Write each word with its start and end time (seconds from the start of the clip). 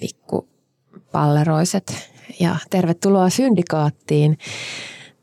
Hei, 0.00 0.08
pikku 0.08 0.48
palleroiset 1.12 2.10
ja 2.40 2.56
tervetuloa 2.70 3.30
Syndikaattiin. 3.30 4.38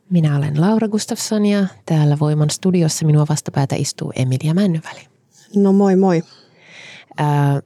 Minä 0.10 0.38
olen 0.38 0.62
Laura 0.62 0.88
Gustafsson 0.88 1.46
ja 1.46 1.66
täällä 1.86 2.18
Voiman 2.20 2.50
studiossa 2.50 3.06
minua 3.06 3.26
vastapäätä 3.30 3.76
istuu 3.76 4.14
Emilia 4.16 4.54
Männyväli. 4.54 5.08
No 5.56 5.74
moi 5.74 5.96
moi. 5.96 6.24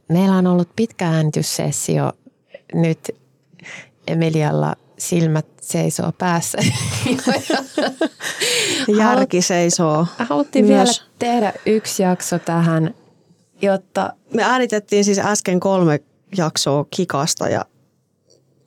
Meillä 0.09 0.35
on 0.35 0.47
ollut 0.47 0.69
pitkä 0.75 1.09
äänityssessio. 1.09 2.13
Nyt 2.73 3.11
Emilialla 4.07 4.75
silmät 4.97 5.45
seisoo 5.61 6.11
päässä. 6.11 6.57
Järki 8.99 9.41
seisoo. 9.41 10.07
Haluttiin 10.17 10.65
myös. 10.65 10.79
vielä 10.79 11.09
tehdä 11.19 11.53
yksi 11.65 12.03
jakso 12.03 12.39
tähän 12.39 12.93
jotta... 13.61 14.13
Me 14.33 14.43
äänitettiin 14.43 15.05
siis 15.05 15.19
äsken 15.19 15.59
kolme 15.59 15.99
jaksoa 16.37 16.85
kikasta 16.95 17.49
ja 17.49 17.65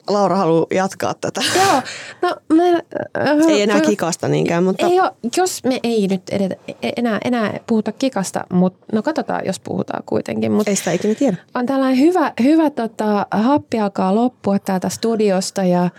Laura 0.08 0.36
haluaa 0.36 0.66
jatkaa 0.74 1.14
tätä. 1.14 1.40
Joo, 1.56 1.82
no 2.22 2.36
me, 2.52 2.72
äh, 2.72 3.48
Ei 3.48 3.62
enää 3.62 3.80
kikasta 3.80 4.28
niinkään, 4.28 4.64
mutta... 4.64 4.86
Ei 4.86 5.00
ole, 5.00 5.12
jos 5.36 5.64
me 5.64 5.80
ei 5.82 6.06
nyt 6.08 6.22
edetä, 6.30 6.56
e- 6.82 6.92
enää, 6.96 7.18
enää 7.24 7.60
puhuta 7.66 7.92
kikasta, 7.92 8.44
mutta 8.52 8.86
no 8.92 9.02
katsotaan, 9.02 9.42
jos 9.46 9.60
puhutaan 9.60 10.02
kuitenkin. 10.06 10.52
Mut 10.52 10.68
ei 10.68 10.76
sitä 10.76 10.92
ikinä 10.92 11.14
tiedä. 11.14 11.36
On 11.54 11.66
tällainen 11.66 11.98
hyvä, 11.98 12.32
hyvä 12.42 12.70
tota, 12.70 13.26
happi 13.30 13.80
alkaa 13.80 14.14
loppua 14.14 14.58
täältä 14.58 14.88
studiosta 14.88 15.64
ja 15.64 15.84
ö, 15.84 15.90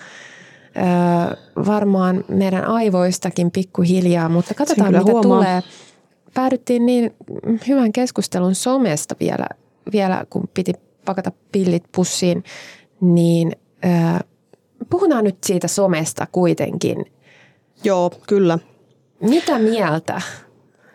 varmaan 1.65 2.23
meidän 2.27 2.65
aivoistakin 2.65 3.51
pikkuhiljaa, 3.51 4.29
mutta 4.29 4.53
katsotaan 4.53 4.91
mitä 4.91 5.03
huomaa. 5.03 5.21
tulee 5.21 5.63
päädyttiin 6.33 6.85
niin 6.85 7.15
hyvän 7.67 7.91
keskustelun 7.91 8.55
somesta 8.55 9.15
vielä, 9.19 9.47
vielä 9.91 10.25
kun 10.29 10.49
piti 10.53 10.73
pakata 11.05 11.31
pillit 11.51 11.83
pussiin, 11.95 12.43
niin 13.01 13.51
äh, 13.85 14.19
puhutaan 14.89 15.23
nyt 15.23 15.37
siitä 15.43 15.67
somesta 15.67 16.27
kuitenkin. 16.31 17.05
Joo, 17.83 18.11
kyllä. 18.27 18.59
Mitä 19.21 19.59
mieltä? 19.59 20.21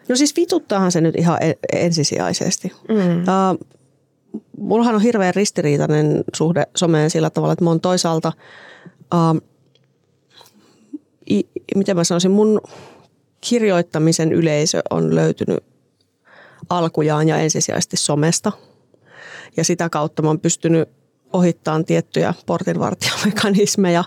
No 0.09 0.17
siis 0.17 0.37
vituttaahan 0.37 0.93
se 0.93 1.01
nyt 1.01 1.15
ihan 1.17 1.43
e- 1.43 1.59
ensisijaisesti. 1.73 2.73
Mm. 2.89 3.21
Uh, 3.21 3.79
mullahan 4.59 4.95
on 4.95 5.03
hirveän 5.03 5.35
ristiriitainen 5.35 6.25
suhde 6.35 6.67
someen 6.77 7.11
sillä 7.11 7.31
tavalla, 7.31 7.53
että 7.53 7.65
mä 7.65 7.71
oon 7.71 7.81
toisaalta, 7.81 8.33
uh, 9.15 9.43
i, 11.31 11.43
miten 11.75 11.97
mä 11.97 12.05
sanoisin, 12.05 12.31
mun 12.31 12.61
kirjoittamisen 13.41 14.33
yleisö 14.33 14.83
on 14.91 15.15
löytynyt 15.15 15.65
alkujaan 16.69 17.29
ja 17.29 17.37
ensisijaisesti 17.37 17.97
somesta. 17.97 18.53
Ja 19.57 19.65
sitä 19.65 19.89
kautta 19.89 20.23
mä 20.23 20.29
oon 20.29 20.41
pystynyt 20.41 20.89
ohittamaan 21.33 21.85
tiettyjä 21.85 22.35
portinvartijamekanismeja 22.47 24.05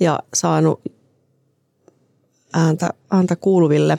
ja 0.00 0.18
saanut 0.34 0.80
ääntä, 2.54 2.90
ääntä 3.10 3.36
kuuluville. 3.36 3.98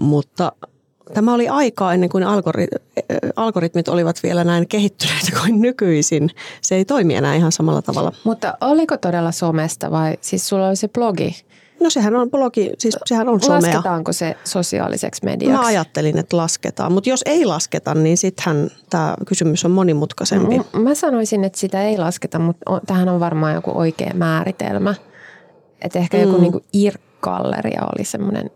Mutta 0.00 0.52
tämä 1.14 1.34
oli 1.34 1.48
aikaa 1.48 1.94
ennen 1.94 2.08
kuin 2.08 2.24
algoritmit 3.36 3.88
olivat 3.88 4.22
vielä 4.22 4.44
näin 4.44 4.68
kehittyneitä 4.68 5.30
kuin 5.40 5.60
nykyisin. 5.60 6.30
Se 6.60 6.74
ei 6.74 6.84
toimi 6.84 7.14
enää 7.14 7.34
ihan 7.34 7.52
samalla 7.52 7.82
tavalla. 7.82 8.12
Mutta 8.24 8.58
oliko 8.60 8.96
todella 8.96 9.32
somesta 9.32 9.90
vai 9.90 10.18
siis 10.20 10.48
sulla 10.48 10.68
oli 10.68 10.76
se 10.76 10.88
blogi? 10.88 11.44
No 11.82 11.90
sehän 11.90 12.16
on 12.16 12.30
blogi, 12.30 12.72
siis 12.78 12.96
sehän 13.04 13.28
on 13.28 13.40
somea. 13.40 13.60
Lasketaanko 13.60 14.12
se 14.12 14.36
sosiaaliseksi 14.44 15.24
mediaksi? 15.24 15.58
Mä 15.58 15.66
ajattelin, 15.66 16.18
että 16.18 16.36
lasketaan, 16.36 16.92
mutta 16.92 17.10
jos 17.10 17.22
ei 17.26 17.44
lasketa, 17.44 17.94
niin 17.94 18.16
sittenhän 18.16 18.70
tämä 18.90 19.14
kysymys 19.26 19.64
on 19.64 19.70
monimutkaisempi. 19.70 20.58
No, 20.58 20.64
mä 20.80 20.94
sanoisin, 20.94 21.44
että 21.44 21.58
sitä 21.58 21.82
ei 21.82 21.98
lasketa, 21.98 22.38
mutta 22.38 22.80
tähän 22.86 23.08
on 23.08 23.20
varmaan 23.20 23.54
joku 23.54 23.72
oikea 23.74 24.12
määritelmä. 24.14 24.94
Että 25.82 25.98
ehkä 25.98 26.16
mm. 26.16 26.22
joku 26.22 26.40
niinku 26.40 26.60
IRC-galleria 26.72 27.84
oli 27.96 28.04
semmoinen 28.04 28.50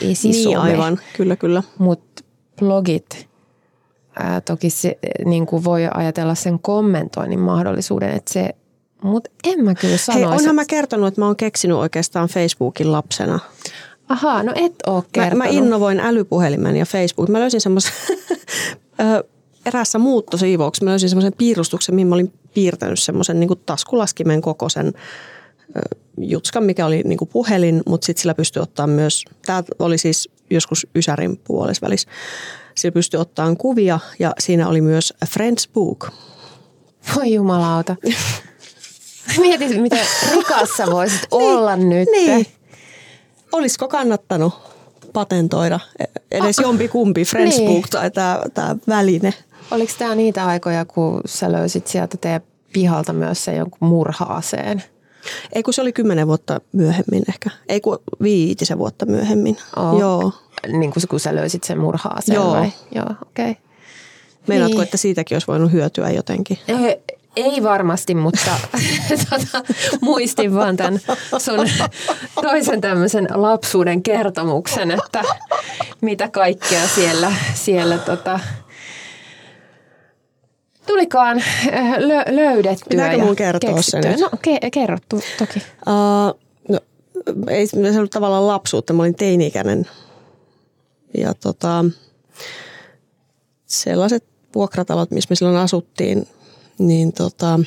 esisome. 0.00 0.44
Niin 0.44 0.58
aivan, 0.58 1.00
kyllä 1.16 1.36
kyllä. 1.36 1.62
Mutta 1.78 2.24
blogit, 2.58 3.28
ää, 4.18 4.40
toki 4.40 4.70
se, 4.70 4.98
niin 5.24 5.46
kuin 5.46 5.64
voi 5.64 5.88
ajatella 5.94 6.34
sen 6.34 6.58
kommentoinnin 6.58 7.40
mahdollisuuden, 7.40 8.10
että 8.10 8.32
se 8.32 8.54
mutta 9.02 9.30
en 9.44 9.64
mä 9.64 9.74
kyllä 9.74 9.96
sanoisi. 9.96 10.28
Hei, 10.28 10.38
onhan 10.38 10.54
mä 10.54 10.64
kertonut, 10.64 11.08
että 11.08 11.20
mä 11.20 11.26
oon 11.26 11.36
keksinyt 11.36 11.76
oikeastaan 11.76 12.28
Facebookin 12.28 12.92
lapsena. 12.92 13.38
Ahaa, 14.08 14.42
no 14.42 14.52
et 14.54 14.74
oo 14.86 15.04
kertonut. 15.12 15.38
Mä, 15.38 15.44
mä 15.44 15.50
innovoin 15.50 16.00
älypuhelimen 16.00 16.76
ja 16.76 16.86
Facebook. 16.86 17.28
Mä 17.28 17.40
löysin 17.40 17.60
semmoisen 17.60 17.92
eräässä 19.66 19.98
muuttosiivouksessa, 19.98 20.84
mä 20.84 20.90
löysin 20.90 21.08
semmoisen 21.08 21.32
piirustuksen, 21.38 21.94
mihin 21.94 22.08
mä 22.08 22.14
olin 22.14 22.32
piirtänyt 22.54 22.98
semmoisen 22.98 23.40
niin 23.40 23.60
taskulaskimen 23.66 24.40
kokoisen 24.40 24.92
jutskan, 26.18 26.64
mikä 26.64 26.86
oli 26.86 27.02
niin 27.02 27.18
kuin 27.18 27.28
puhelin, 27.32 27.82
mutta 27.86 28.06
sitten 28.06 28.22
sillä 28.22 28.34
pystyi 28.34 28.62
ottaa 28.62 28.86
myös, 28.86 29.24
tämä 29.46 29.62
oli 29.78 29.98
siis 29.98 30.30
joskus 30.50 30.86
Ysärin 30.94 31.40
puolesvälis, 31.44 32.06
sillä 32.74 32.92
pystyi 32.92 33.20
ottamaan 33.20 33.56
kuvia 33.56 34.00
ja 34.18 34.32
siinä 34.38 34.68
oli 34.68 34.80
myös 34.80 35.14
Friends 35.28 35.68
Book. 35.74 36.08
Voi 37.16 37.32
jumalauta. 37.32 37.96
Mietin, 39.40 39.82
miten 39.82 40.06
rikassa 40.36 40.86
voisit 40.86 41.20
niin, 41.20 41.42
olla 41.42 41.76
nyt. 41.76 42.08
Niin. 42.12 42.46
Olisiko 43.52 43.88
kannattanut 43.88 44.54
patentoida 45.12 45.80
edes 46.30 46.58
jompikumpi 46.58 47.24
Friendsbook 47.24 47.68
niin. 47.68 47.84
tai 47.90 48.10
tämä, 48.10 48.40
tämä 48.54 48.76
väline? 48.88 49.34
Oliko 49.70 49.92
tämä 49.98 50.14
niitä 50.14 50.46
aikoja, 50.46 50.84
kun 50.84 51.20
sä 51.26 51.52
löysit 51.52 51.86
sieltä 51.86 52.16
teidän 52.16 52.40
pihalta 52.72 53.12
myös 53.12 53.44
sen 53.44 53.56
jonkun 53.56 53.88
murhaaseen? 53.88 54.82
Ei 55.52 55.62
kun 55.62 55.74
se 55.74 55.80
oli 55.80 55.92
kymmenen 55.92 56.26
vuotta 56.26 56.60
myöhemmin 56.72 57.22
ehkä. 57.28 57.50
Ei 57.68 57.80
kun 57.80 57.98
viitisen 58.22 58.78
vuotta 58.78 59.06
myöhemmin. 59.06 59.56
Oh. 59.76 60.00
Joo. 60.00 60.32
Niin 60.66 60.92
kuin 60.92 61.08
kun 61.10 61.20
sä 61.20 61.34
löysit 61.34 61.64
sen 61.64 61.78
murhaaseen 61.78 62.34
Joo. 62.34 62.50
vai? 62.50 62.72
Joo, 62.94 63.10
okei. 63.22 63.50
Okay. 63.50 63.62
Meinaatko, 64.46 64.76
niin. 64.78 64.84
että 64.84 64.96
siitäkin 64.96 65.34
olisi 65.34 65.46
voinut 65.46 65.72
hyötyä 65.72 66.10
jotenkin? 66.10 66.58
Ei 67.36 67.62
varmasti, 67.62 68.14
mutta 68.14 68.50
tota, 69.30 69.74
muistin 70.00 70.54
vaan 70.54 70.76
tämän 70.76 71.00
sun 71.38 71.68
toisen 72.34 72.80
tämmöisen 72.80 73.28
lapsuuden 73.34 74.02
kertomuksen, 74.02 74.90
että 74.90 75.22
mitä 76.00 76.28
kaikkea 76.28 76.88
siellä, 76.88 77.32
siellä 77.54 77.98
tota, 77.98 78.40
tulikaan 80.86 81.42
äh, 81.72 81.94
lö, 81.98 82.22
löydettyä 82.36 82.86
Pitääkö 82.88 83.18
mun 83.18 83.36
kertoa 83.36 83.82
sen 83.82 84.20
No 84.20 84.30
ke, 84.42 84.58
kerro 84.72 84.98
toki. 85.38 85.62
Uh, 85.86 86.40
no, 86.68 86.80
ei 87.48 87.66
se 87.66 87.98
ollut 87.98 88.10
tavallaan 88.10 88.46
lapsuutta, 88.46 88.92
mä 88.92 89.02
olin 89.02 89.14
teini-ikäinen. 89.14 89.86
Ja 91.18 91.34
tota, 91.34 91.84
sellaiset 93.66 94.24
vuokratalot, 94.54 95.10
missä 95.10 95.28
me 95.30 95.36
silloin 95.36 95.56
asuttiin, 95.56 96.28
niin 96.78 97.12
tota, 97.12 97.60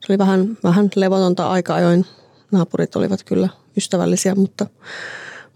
se 0.00 0.06
oli 0.08 0.18
vähän, 0.18 0.58
vähän 0.64 0.90
levotonta 0.96 1.50
aika 1.50 1.74
ajoin. 1.74 2.06
Naapurit 2.50 2.96
olivat 2.96 3.22
kyllä 3.22 3.48
ystävällisiä, 3.76 4.34
mutta, 4.34 4.66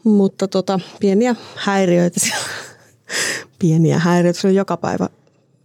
mutta 0.05 0.49
tota, 0.49 0.81
pieniä 1.01 1.37
häiriöitä 1.55 2.21
siellä. 2.21 2.47
pieniä 3.59 3.99
häiriöitä. 3.99 4.41
Se 4.41 4.47
oli 4.47 4.55
joka 4.55 4.77
päivä 4.77 5.09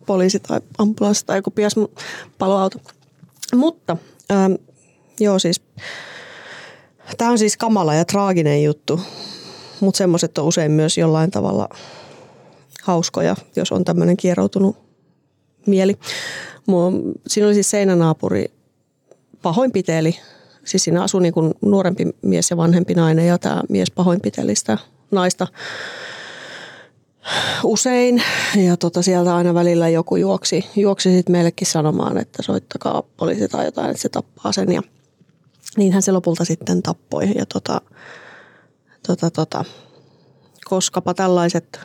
poliisi 0.06 0.39
tai 0.39 0.62
ambulanssi 0.78 1.25
tai 1.25 1.38
joku 1.38 1.51
pias 1.51 1.75
paloauto. 2.38 2.80
Mutta 3.56 3.98
ähm, 4.31 4.54
joo 5.19 5.39
siis 5.39 5.62
Tämä 7.18 7.31
on 7.31 7.38
siis 7.38 7.57
kamala 7.57 7.95
ja 7.95 8.06
traaginen 8.06 8.63
juttu, 8.63 9.00
mutta 9.80 9.98
semmoiset 9.98 10.38
on 10.38 10.45
usein 10.45 10.72
myös 10.72 10.98
jollain 10.98 11.31
tavalla 11.31 11.69
hauskoja, 12.84 13.36
jos 13.56 13.72
on 13.72 13.84
tämmöinen 13.84 14.18
kieroutunut 14.18 14.77
mieli. 15.66 16.00
Siinä 17.28 17.48
oli 17.48 17.54
siis 17.54 17.69
seinänaapuri 17.69 18.52
pahoinpiteli. 19.42 20.16
Siis 20.66 20.84
siinä 20.84 21.04
asui 21.04 21.22
niin 21.22 21.34
kuin 21.34 21.54
nuorempi 21.62 22.08
mies 22.22 22.50
ja 22.50 22.58
vanhempi 22.58 22.94
nainen 22.94 23.28
ja 23.28 23.38
tämä 23.38 23.62
mies 23.69 23.92
pahoinpiteli 23.92 24.56
sitä 24.56 24.78
naista 25.12 25.48
usein. 27.63 28.24
Ja 28.68 28.78
tota, 28.78 29.02
sieltä 29.02 29.36
aina 29.36 29.54
välillä 29.54 29.90
joku 29.90 30.16
juoksi, 30.16 30.66
juoksi 30.75 31.12
sitten 31.12 31.31
meillekin 31.31 31.68
sanomaan, 31.68 32.18
että 32.18 32.44
soittakaa 32.44 33.04
poliisi 33.18 33.48
tai 33.48 33.66
jotain, 33.66 33.90
että 33.90 34.02
se 34.02 34.10
tappaa 34.10 34.52
sen. 34.52 34.72
Ja 34.72 34.81
niinhän 35.78 36.02
se 36.02 36.12
lopulta 36.12 36.46
sitten 36.46 36.81
tappoi. 36.81 37.31
Ja 37.36 37.46
tota, 37.46 37.81
tota, 39.08 39.31
tota, 39.31 39.66
koskapa 40.66 41.13
tällaiset 41.13 41.80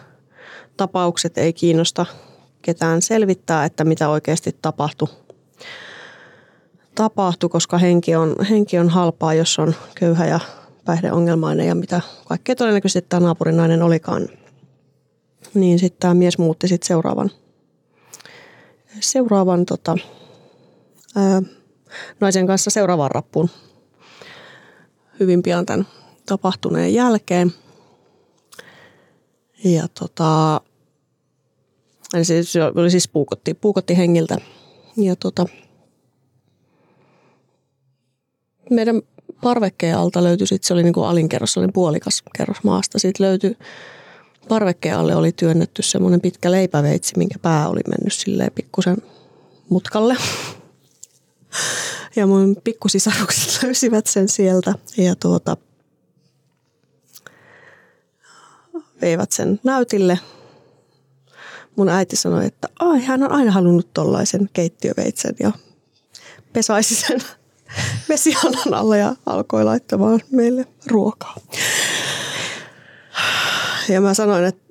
tapaukset 0.76 1.38
ei 1.38 1.52
kiinnosta 1.52 2.06
ketään 2.66 3.02
selvittää, 3.02 3.64
että 3.64 3.84
mitä 3.84 4.08
oikeasti 4.08 4.56
tapahtui. 4.62 5.08
Tapahtui, 6.94 7.48
koska 7.48 7.78
henki 7.78 8.16
on, 8.16 8.36
henki 8.50 8.78
on 8.78 8.88
halpaa, 8.88 9.34
jos 9.34 9.58
on 9.58 9.74
köyhä 9.94 10.26
ja 10.26 10.40
päihdeongelmainen 10.84 11.66
ja 11.66 11.74
mitä 11.74 12.00
kaikkea 12.28 12.54
todennäköisesti 12.54 13.08
tämä 13.08 13.20
naapurinainen 13.20 13.82
olikaan. 13.82 14.28
Niin 15.54 15.78
sitten 15.78 16.00
tämä 16.00 16.14
mies 16.14 16.38
muutti 16.38 16.68
sitten 16.68 16.86
seuraavan, 16.86 17.30
seuraavan 19.00 19.66
tota, 19.66 19.96
ää, 21.16 21.42
naisen 22.20 22.46
kanssa 22.46 22.70
seuraavaan 22.70 23.10
rappuun 23.10 23.50
hyvin 25.20 25.42
pian 25.42 25.66
tämän 25.66 25.86
tapahtuneen 26.26 26.94
jälkeen. 26.94 27.52
Ja 29.64 29.88
tota, 30.00 30.60
Eli 32.14 32.24
se, 32.24 32.42
se 32.42 32.60
oli 32.62 32.90
siis 32.90 33.08
puukotti, 33.08 33.54
puukotti 33.54 33.96
hengiltä. 33.96 34.38
Ja 34.96 35.16
tota, 35.16 35.46
meidän 38.70 39.02
parvekkeen 39.42 39.98
alta 39.98 40.24
löytyi 40.24 40.46
sitten, 40.46 40.66
se 40.66 40.74
oli 40.74 40.82
niin 40.82 40.92
kuin 40.92 41.06
alinkerros, 41.06 41.52
se 41.52 41.60
oli 41.60 41.68
puolikas 41.68 42.22
kerros 42.36 42.64
maasta. 42.64 42.98
Sitten 42.98 43.26
löytyi, 43.26 43.56
parvekkeen 44.48 44.96
alle 44.96 45.16
oli 45.16 45.32
työnnetty 45.32 45.82
semmoinen 45.82 46.20
pitkä 46.20 46.50
leipäveitsi, 46.50 47.18
minkä 47.18 47.38
pää 47.38 47.68
oli 47.68 47.80
mennyt 47.88 48.12
silleen 48.12 48.52
pikkusen 48.54 48.96
mutkalle. 49.68 50.16
Ja 52.16 52.26
mun 52.26 52.56
pikkusisarukset 52.64 53.58
löysivät 53.62 54.06
sen 54.06 54.28
sieltä 54.28 54.74
ja 54.96 55.16
tuota, 55.16 55.56
veivät 59.00 59.32
sen 59.32 59.60
näytille 59.64 60.18
mun 61.76 61.88
äiti 61.88 62.16
sanoi, 62.16 62.46
että 62.46 62.68
Ai, 62.78 63.00
hän 63.00 63.22
on 63.22 63.32
aina 63.32 63.50
halunnut 63.52 63.94
tollaisen 63.94 64.50
keittiöveitsen 64.52 65.34
ja 65.40 65.52
pesaisi 66.52 66.94
sen 66.94 67.20
vesihanan 68.08 68.74
alla 68.74 68.96
ja 68.96 69.16
alkoi 69.26 69.64
laittamaan 69.64 70.20
meille 70.30 70.66
ruokaa. 70.86 71.36
Ja 73.88 74.00
mä 74.00 74.14
sanoin, 74.14 74.44
että 74.44 74.62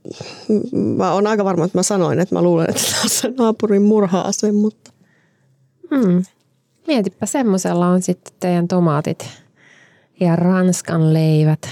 mä 0.97 1.13
oon 1.13 1.27
aika 1.27 1.45
varma, 1.45 1.65
että 1.65 1.77
mä 1.77 1.83
sanoin, 1.83 2.19
että 2.19 2.35
mä 2.35 2.41
luulen, 2.41 2.69
että 2.69 2.81
tämä 2.81 3.01
on 3.03 3.09
se 3.09 3.33
naapurin 3.37 3.81
murhaa 3.81 4.31
mutta... 4.53 4.91
Hmm. 5.95 6.23
Mietipä, 6.87 7.25
semmoisella 7.25 7.87
on 7.87 8.01
sitten 8.01 8.33
teidän 8.39 8.67
tomaatit 8.67 9.29
ja 10.19 10.35
ranskan 10.35 11.13
leivät 11.13 11.69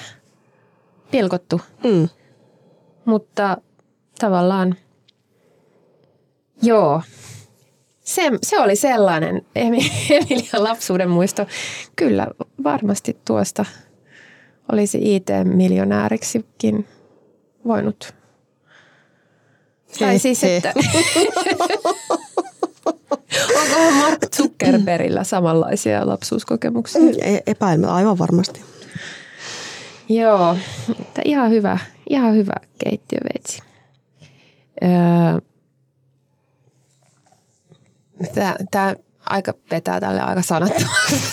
pilkottu. 1.12 1.62
Hmm. 1.84 2.10
Mutta 3.06 3.58
tavallaan 4.20 4.76
Joo. 6.63 7.01
Se, 8.01 8.31
se 8.44 8.60
oli 8.60 8.75
sellainen 8.75 9.45
Emilian 9.56 10.63
lapsuuden 10.63 11.10
muisto. 11.10 11.45
Kyllä 11.95 12.27
varmasti 12.63 13.18
tuosta 13.25 13.65
olisi 14.71 15.15
IT-miljonääriksikin 15.15 16.88
voinut. 17.68 18.13
Tai 20.00 20.19
siis, 20.19 20.44
että... 20.44 20.74
Onko 23.62 23.92
Mark 23.92 24.19
Zuckerbergillä 24.36 25.24
samanlaisia 25.24 26.07
lapsuuskokemuksia? 26.07 27.01
Mm, 27.01 27.07
e- 27.21 27.44
epäilmä, 27.48 27.88
aivan 27.88 28.19
varmasti. 28.19 28.62
Joo, 30.10 30.57
että 31.00 31.21
ihan 31.25 31.50
hyvä, 31.51 31.77
ihan 32.10 32.36
hyvä 32.36 32.54
keittiöveitsi. 32.83 33.62
Öö, 34.83 34.89
Tämä, 38.34 38.56
tämä 38.72 38.96
aika 39.25 39.54
vetää 39.72 40.00
tälle 40.00 40.22
aika 40.22 40.42
sanattomasti. 40.42 41.24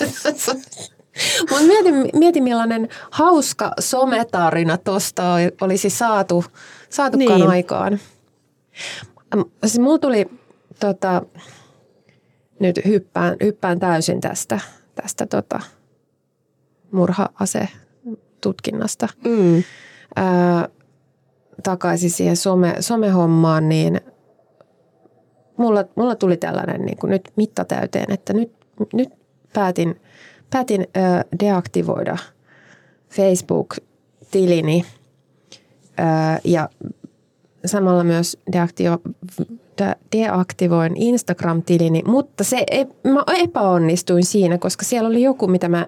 Mutta 1.51 1.65
mietin, 1.67 1.95
mietin, 2.15 2.43
millainen 2.43 2.89
hauska 3.11 3.73
sometarina 3.81 4.79
tuosta 4.79 5.23
olisi 5.61 5.91
saatu, 5.91 6.45
saatukaan 6.91 7.41
niin. 7.41 7.51
aikaan. 7.51 8.01
Siis 9.67 9.79
mulla 9.79 9.99
tuli, 9.99 10.27
tota, 10.81 11.23
nyt 12.61 12.81
hyppään, 12.85 13.37
hyppään 13.43 13.81
täysin 13.81 14.21
tästä, 14.21 14.61
tästä 14.95 15.27
tota, 15.27 15.61
murha-ase-tutkinnasta. 16.93 19.09
Mm. 19.25 19.57
Öö, 19.57 19.63
takaisin 21.63 22.11
siihen 22.11 22.37
some, 22.37 22.77
somehommaan, 22.81 23.69
niin 23.69 24.01
mulla, 25.61 25.85
mulla 25.95 26.15
tuli 26.15 26.37
tällainen 26.37 26.81
niin 26.81 26.99
kuin 26.99 27.11
nyt 27.11 27.33
mitta 27.37 27.65
täyteen, 27.65 28.13
että 28.13 28.33
nyt, 28.33 28.53
nyt 28.93 29.09
päätin, 29.53 30.01
päätin 30.51 30.81
ö, 30.81 31.01
deaktivoida 31.41 32.17
Facebook-tilini 33.11 34.85
ö, 35.99 36.03
ja 36.45 36.69
samalla 37.67 38.05
myös 38.05 38.39
deaktio, 38.53 38.99
de, 39.79 39.97
deaktivoin 40.17 40.97
Instagram-tilini, 40.97 42.03
mutta 42.07 42.45
se, 42.45 42.67
mä 43.05 43.25
epäonnistuin 43.37 44.25
siinä, 44.25 44.59
koska 44.59 44.85
siellä 44.85 45.09
oli 45.09 45.23
joku, 45.23 45.47
mitä 45.47 45.69
mä 45.69 45.87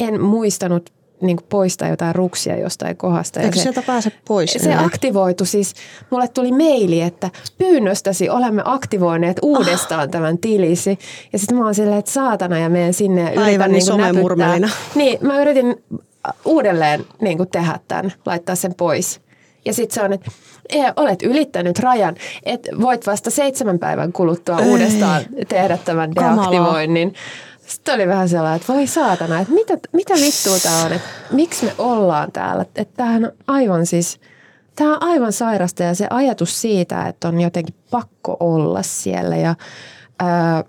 en 0.00 0.20
muistanut 0.20 0.92
niin 1.20 1.36
kuin 1.36 1.46
poistaa 1.48 1.88
jotain 1.88 2.14
ruksia 2.14 2.58
jostain 2.58 2.96
kohdasta. 2.96 3.40
Eikö 3.40 3.56
se, 3.56 3.62
sieltä 3.62 3.82
pääse 3.82 4.12
pois? 4.28 4.52
Se 4.52 4.70
enää? 4.70 4.84
aktivoitu 4.84 5.44
siis. 5.44 5.74
Mulle 6.10 6.28
tuli 6.28 6.52
maili, 6.52 7.00
että 7.00 7.30
pyynnöstäsi 7.58 8.28
olemme 8.28 8.62
aktivoineet 8.64 9.36
uudestaan 9.42 10.02
ah. 10.02 10.10
tämän 10.10 10.38
tilisi. 10.38 10.98
Ja 11.32 11.38
sitten 11.38 11.58
mä 11.58 11.64
oon 11.64 11.74
silleen, 11.74 11.98
että 11.98 12.10
saatana 12.10 12.58
ja 12.58 12.68
menen 12.68 12.94
sinne 12.94 13.34
ja 13.34 13.42
yritän 13.42 13.72
niin 13.72 13.84
näpyttää. 13.96 14.58
Niin, 14.94 15.18
mä 15.20 15.40
yritin 15.40 15.84
uudelleen 16.44 17.04
niin 17.20 17.36
kuin 17.36 17.48
tehdä 17.48 17.78
tämän, 17.88 18.12
laittaa 18.26 18.54
sen 18.54 18.74
pois. 18.74 19.20
Ja 19.64 19.72
sitten 19.72 19.94
se 19.94 20.02
on, 20.02 20.12
että 20.12 20.30
e, 20.68 20.92
olet 20.96 21.22
ylittänyt 21.22 21.78
rajan, 21.78 22.14
että 22.42 22.70
voit 22.80 23.06
vasta 23.06 23.30
seitsemän 23.30 23.78
päivän 23.78 24.12
kuluttua 24.12 24.58
Ei. 24.58 24.68
uudestaan 24.68 25.22
tehdä 25.48 25.78
tämän 25.84 26.14
deaktivoinnin. 26.14 27.08
Kamalaa. 27.08 27.55
Sitten 27.66 27.94
oli 27.94 28.08
vähän 28.08 28.28
sellainen, 28.28 28.60
että 28.60 28.72
voi 28.72 28.86
saatana, 28.86 29.40
että 29.40 29.54
mitä, 29.54 29.78
mitä 29.92 30.14
vittua 30.14 30.58
tämä 30.62 30.84
on, 30.84 30.92
että 30.92 31.08
miksi 31.30 31.66
me 31.66 31.74
ollaan 31.78 32.32
täällä. 32.32 32.62
Että 32.62 32.96
tämähän 32.96 33.24
on 33.24 33.32
aivan 33.46 33.86
siis, 33.86 34.20
tämä 34.76 34.96
on 34.96 35.02
aivan 35.02 35.32
sairasta 35.32 35.82
ja 35.82 35.94
se 35.94 36.06
ajatus 36.10 36.60
siitä, 36.60 37.06
että 37.06 37.28
on 37.28 37.40
jotenkin 37.40 37.74
pakko 37.90 38.36
olla 38.40 38.82
siellä 38.82 39.36
ja 39.36 39.54
ää, 40.18 40.64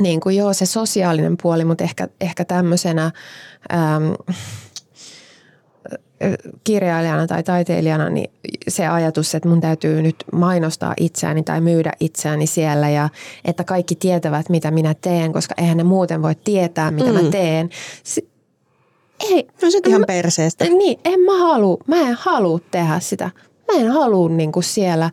niin 0.00 0.20
kuin 0.20 0.36
joo 0.36 0.52
se 0.52 0.66
sosiaalinen 0.66 1.36
puoli, 1.42 1.64
mutta 1.64 1.84
ehkä, 1.84 2.08
ehkä 2.20 2.44
tämmöisenä 2.44 3.10
ää, 3.68 4.00
kirjailijana 6.64 7.26
tai 7.26 7.42
taiteilijana 7.42 8.08
niin 8.08 8.30
se 8.68 8.86
ajatus, 8.86 9.34
että 9.34 9.48
mun 9.48 9.60
täytyy 9.60 10.02
nyt 10.02 10.16
mainostaa 10.32 10.94
itseäni 10.96 11.42
tai 11.42 11.60
myydä 11.60 11.92
itseäni 12.00 12.46
siellä 12.46 12.88
ja 12.88 13.08
että 13.44 13.64
kaikki 13.64 13.94
tietävät, 13.94 14.48
mitä 14.48 14.70
minä 14.70 14.94
teen, 14.94 15.32
koska 15.32 15.54
eihän 15.58 15.76
ne 15.76 15.82
muuten 15.82 16.22
voi 16.22 16.34
tietää, 16.34 16.90
mitä 16.90 17.12
mm. 17.12 17.24
mä 17.24 17.30
teen. 17.30 17.70
Se, 18.04 18.22
ei. 19.20 19.48
No 19.62 19.70
sit 19.70 19.86
ihan 19.86 20.00
mä, 20.00 20.06
perseestä. 20.06 20.64
Niin, 20.64 21.00
en 21.04 21.20
mä 21.20 21.38
halua, 21.38 21.76
mä 21.86 21.96
en 21.96 22.16
halua 22.20 22.58
tehdä 22.70 23.00
sitä. 23.00 23.30
Mä 23.72 23.80
en 23.80 23.90
halua 23.90 24.28
niin 24.28 24.52
kuin 24.52 24.64
siellä 24.64 25.10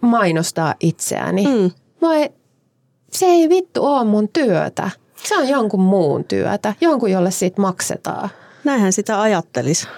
mainostaa 0.00 0.74
itseäni. 0.80 1.46
Mm. 1.46 1.70
Mä 2.00 2.14
ei, 2.14 2.30
se 3.10 3.26
ei 3.26 3.48
vittu 3.48 3.86
ole 3.86 4.04
mun 4.04 4.28
työtä. 4.28 4.90
Se 5.24 5.38
on 5.38 5.48
jonkun 5.48 5.80
muun 5.80 6.24
työtä, 6.24 6.74
jonkun 6.80 7.10
jolle 7.10 7.30
siitä 7.30 7.60
maksetaan. 7.60 8.30
Näinhän 8.64 8.92
sitä 8.92 9.20
ajattelisi. 9.20 9.88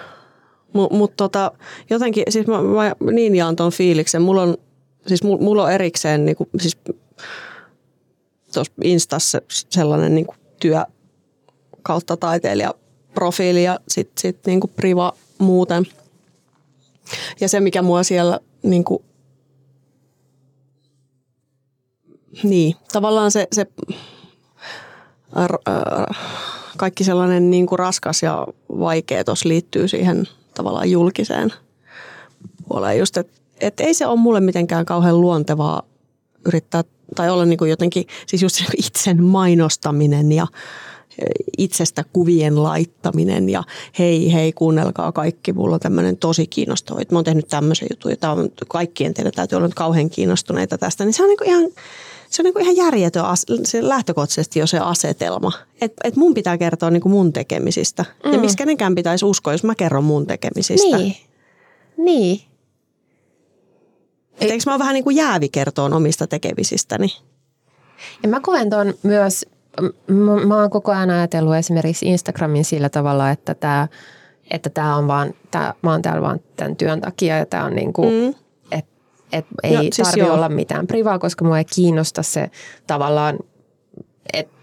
Mutta 0.72 0.96
mut 0.96 1.16
tota, 1.16 1.52
jotenkin, 1.90 2.24
siis 2.28 2.46
mä, 2.46 2.56
mä 3.00 3.12
niin 3.12 3.34
jaan 3.34 3.56
tuon 3.56 3.72
fiiliksen. 3.72 4.22
Mulla 4.22 4.42
on, 4.42 4.56
siis 5.06 5.22
mulla 5.22 5.64
on 5.64 5.72
erikseen 5.72 6.24
niin 6.24 6.36
kuin, 6.36 6.48
siis 6.60 6.78
tuossa 8.54 8.72
Instassa 8.84 9.42
sellainen 9.48 10.14
niin 10.14 10.26
kuin 10.26 10.36
työ, 10.60 10.84
kautta 11.82 12.16
taiteilijaprofiili 12.16 13.64
ja 13.64 13.80
sitten 13.88 14.20
sit 14.20 14.46
niinku 14.46 14.68
priva 14.68 15.12
muuten. 15.38 15.86
Ja 17.40 17.48
se, 17.48 17.60
mikä 17.60 17.82
mua 17.82 18.02
siellä 18.02 18.40
niinku, 18.62 19.04
niin, 22.42 22.76
tavallaan 22.92 23.30
se, 23.30 23.48
se 23.52 23.66
r, 25.46 25.54
r, 25.54 26.14
kaikki 26.76 27.04
sellainen 27.04 27.50
niinku 27.50 27.76
raskas 27.76 28.22
ja 28.22 28.46
vaikea 28.68 29.24
tuossa 29.24 29.48
liittyy 29.48 29.88
siihen 29.88 30.28
tavallaan 30.54 30.90
julkiseen 30.90 31.52
puoleen. 32.68 32.98
Just, 32.98 33.16
että 33.16 33.42
et 33.60 33.80
ei 33.80 33.94
se 33.94 34.06
ole 34.06 34.20
mulle 34.20 34.40
mitenkään 34.40 34.86
kauhean 34.86 35.20
luontevaa 35.20 35.82
yrittää 36.46 36.84
tai 37.16 37.30
olla 37.30 37.44
niin 37.44 37.58
kuin 37.58 37.70
jotenkin, 37.70 38.06
siis 38.26 38.42
just 38.42 38.62
itsen 38.86 39.22
mainostaminen 39.22 40.32
ja 40.32 40.46
e, 41.18 41.24
itsestä 41.58 42.04
kuvien 42.12 42.62
laittaminen 42.62 43.48
ja 43.48 43.62
hei, 43.98 44.32
hei, 44.32 44.52
kuunnelkaa 44.52 45.12
kaikki, 45.12 45.52
mulla 45.52 45.74
on 45.74 45.80
tämmöinen 45.80 46.16
tosi 46.16 46.46
kiinnostava, 46.46 47.00
että 47.00 47.14
mä 47.14 47.18
oon 47.18 47.24
tehnyt 47.24 47.48
tämmöisen 47.48 47.88
jutun 47.90 48.10
ja 48.10 48.16
tämä 48.16 48.32
on 48.32 48.50
kaikkien 48.68 49.14
teidän 49.14 49.32
täytyy 49.32 49.56
olla 49.56 49.66
nyt 49.66 49.74
kauhean 49.74 50.10
kiinnostuneita 50.10 50.78
tästä, 50.78 51.04
niin 51.04 51.12
se 51.12 51.22
on 51.22 51.28
niin 51.28 51.38
kuin 51.38 51.48
ihan, 51.48 51.64
se 52.32 52.42
on 52.42 52.44
niin 52.44 52.54
kuin 52.54 52.62
ihan 52.62 52.76
järjetön 52.76 53.24
se 53.64 53.88
lähtökohtaisesti 53.88 54.58
jo 54.58 54.66
se 54.66 54.78
asetelma. 54.78 55.52
Että 55.80 56.08
et 56.08 56.16
mun 56.16 56.34
pitää 56.34 56.58
kertoa 56.58 56.90
niin 56.90 57.00
kuin 57.00 57.12
mun 57.12 57.32
tekemisistä. 57.32 58.04
Mm. 58.24 58.32
Ja 58.32 58.38
miksi 58.38 58.56
kenenkään 58.56 58.94
pitäisi 58.94 59.24
uskoa, 59.24 59.54
jos 59.54 59.64
mä 59.64 59.74
kerron 59.74 60.04
mun 60.04 60.26
tekemisistä. 60.26 60.96
Niin. 60.98 61.16
Niin. 61.96 62.40
Et 64.40 64.50
eikö 64.50 64.62
mä 64.66 64.72
ole 64.72 64.78
vähän 64.78 64.94
niin 64.94 65.04
kuin 65.04 65.16
jäävi 65.16 65.48
kertoon 65.48 65.92
omista 65.92 66.26
tekemisistäni? 66.26 67.08
Ja 68.22 68.28
mä 68.28 68.40
koen 68.40 68.70
ton 68.70 68.94
myös, 69.02 69.46
mä, 70.06 70.36
mä 70.46 70.56
oon 70.56 70.70
koko 70.70 70.92
ajan 70.92 71.10
ajatellut 71.10 71.54
esimerkiksi 71.54 72.06
Instagramin 72.06 72.64
sillä 72.64 72.88
tavalla, 72.88 73.30
että 73.30 73.54
tämä 73.54 73.88
että 74.50 74.70
tää 74.70 74.96
on 74.96 75.08
vaan, 75.08 75.34
tää, 75.50 75.74
mä 75.82 75.90
oon 75.90 76.02
täällä 76.02 76.22
vaan 76.22 76.40
tämän 76.56 76.76
työn 76.76 77.00
takia 77.00 77.38
ja 77.38 77.46
tämä 77.46 77.64
on 77.64 77.74
niin 77.74 77.92
kuin, 77.92 78.14
mm. 78.14 78.34
Et 79.32 79.46
ei 79.62 79.76
no, 79.76 79.82
siis 79.82 80.08
tarvi 80.08 80.20
joo. 80.20 80.34
olla 80.34 80.48
mitään 80.48 80.86
privaa, 80.86 81.18
koska 81.18 81.44
mua 81.44 81.58
ei 81.58 81.64
kiinnosta 81.64 82.22
se 82.22 82.50
tavallaan, 82.86 83.38
että 84.32 84.62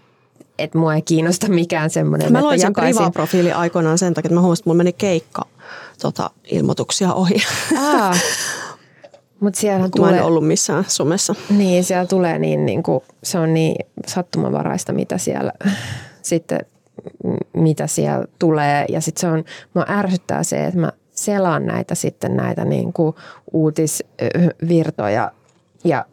että 0.58 0.78
mua 0.78 0.94
ei 0.94 1.02
kiinnosta 1.02 1.48
mikään 1.48 1.90
semmoinen, 1.90 2.32
Mä 2.32 2.42
loin 2.42 2.60
sen 2.60 2.66
jakaisin... 2.66 3.12
profiili 3.12 3.52
aikoinaan 3.52 3.98
sen 3.98 4.14
takia, 4.14 4.28
että 4.28 4.34
mä 4.34 4.40
huomasin, 4.40 4.62
että 4.62 4.70
mulla 4.70 4.76
meni 4.76 4.92
keikka 4.92 5.42
tota, 6.02 6.30
ilmoituksia 6.50 7.14
ohi. 7.14 7.34
Aa, 7.78 8.14
Mutta 9.40 9.60
siellä 9.60 9.82
Kun 9.82 9.90
tulee... 9.90 10.10
Mä 10.12 10.18
en 10.18 10.24
ollut 10.24 10.46
missään 10.46 10.84
somessa. 10.88 11.34
Niin, 11.50 11.84
siellä 11.84 12.06
tulee 12.06 12.38
niin, 12.38 12.66
niin 12.66 12.82
kuin, 12.82 13.00
se 13.22 13.38
on 13.38 13.54
niin 13.54 13.86
sattumanvaraista, 14.06 14.92
mitä 14.92 15.18
siellä 15.18 15.52
sitten 16.22 16.60
mitä 17.52 17.86
siellä 17.86 18.24
tulee. 18.38 18.84
Ja 18.88 19.00
sitten 19.00 19.20
se 19.20 19.26
on, 19.26 19.44
mua 19.74 19.84
ärsyttää 19.88 20.42
se, 20.42 20.64
että 20.64 20.80
mä 20.80 20.92
selaan 21.24 21.66
näitä 21.66 21.94
sitten 21.94 22.36
näitä 22.36 22.64
niin 22.64 22.92
kuin 22.92 23.14
uutisvirtoja 23.52 25.32
ja 25.84 26.04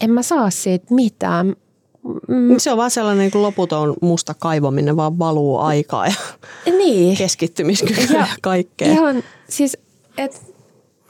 en 0.00 0.10
mä 0.10 0.22
saa 0.22 0.50
siitä 0.50 0.94
mitään. 0.94 1.46
Mm. 2.28 2.54
Se 2.58 2.70
on 2.70 2.76
vaan 2.76 2.90
sellainen 2.90 3.30
niin 3.32 3.42
loputon 3.42 3.94
musta 4.02 4.34
kaivaminen, 4.38 4.96
vaan 4.96 5.18
valuu 5.18 5.58
aikaa 5.58 6.06
ja 6.06 6.14
niin. 6.66 7.16
keskittymiskykyä 7.16 8.04
ja, 8.04 8.18
ja 8.18 8.26
kaikkea. 8.42 8.92
Ihan, 8.92 9.22
siis, 9.48 9.76
että 10.18 10.38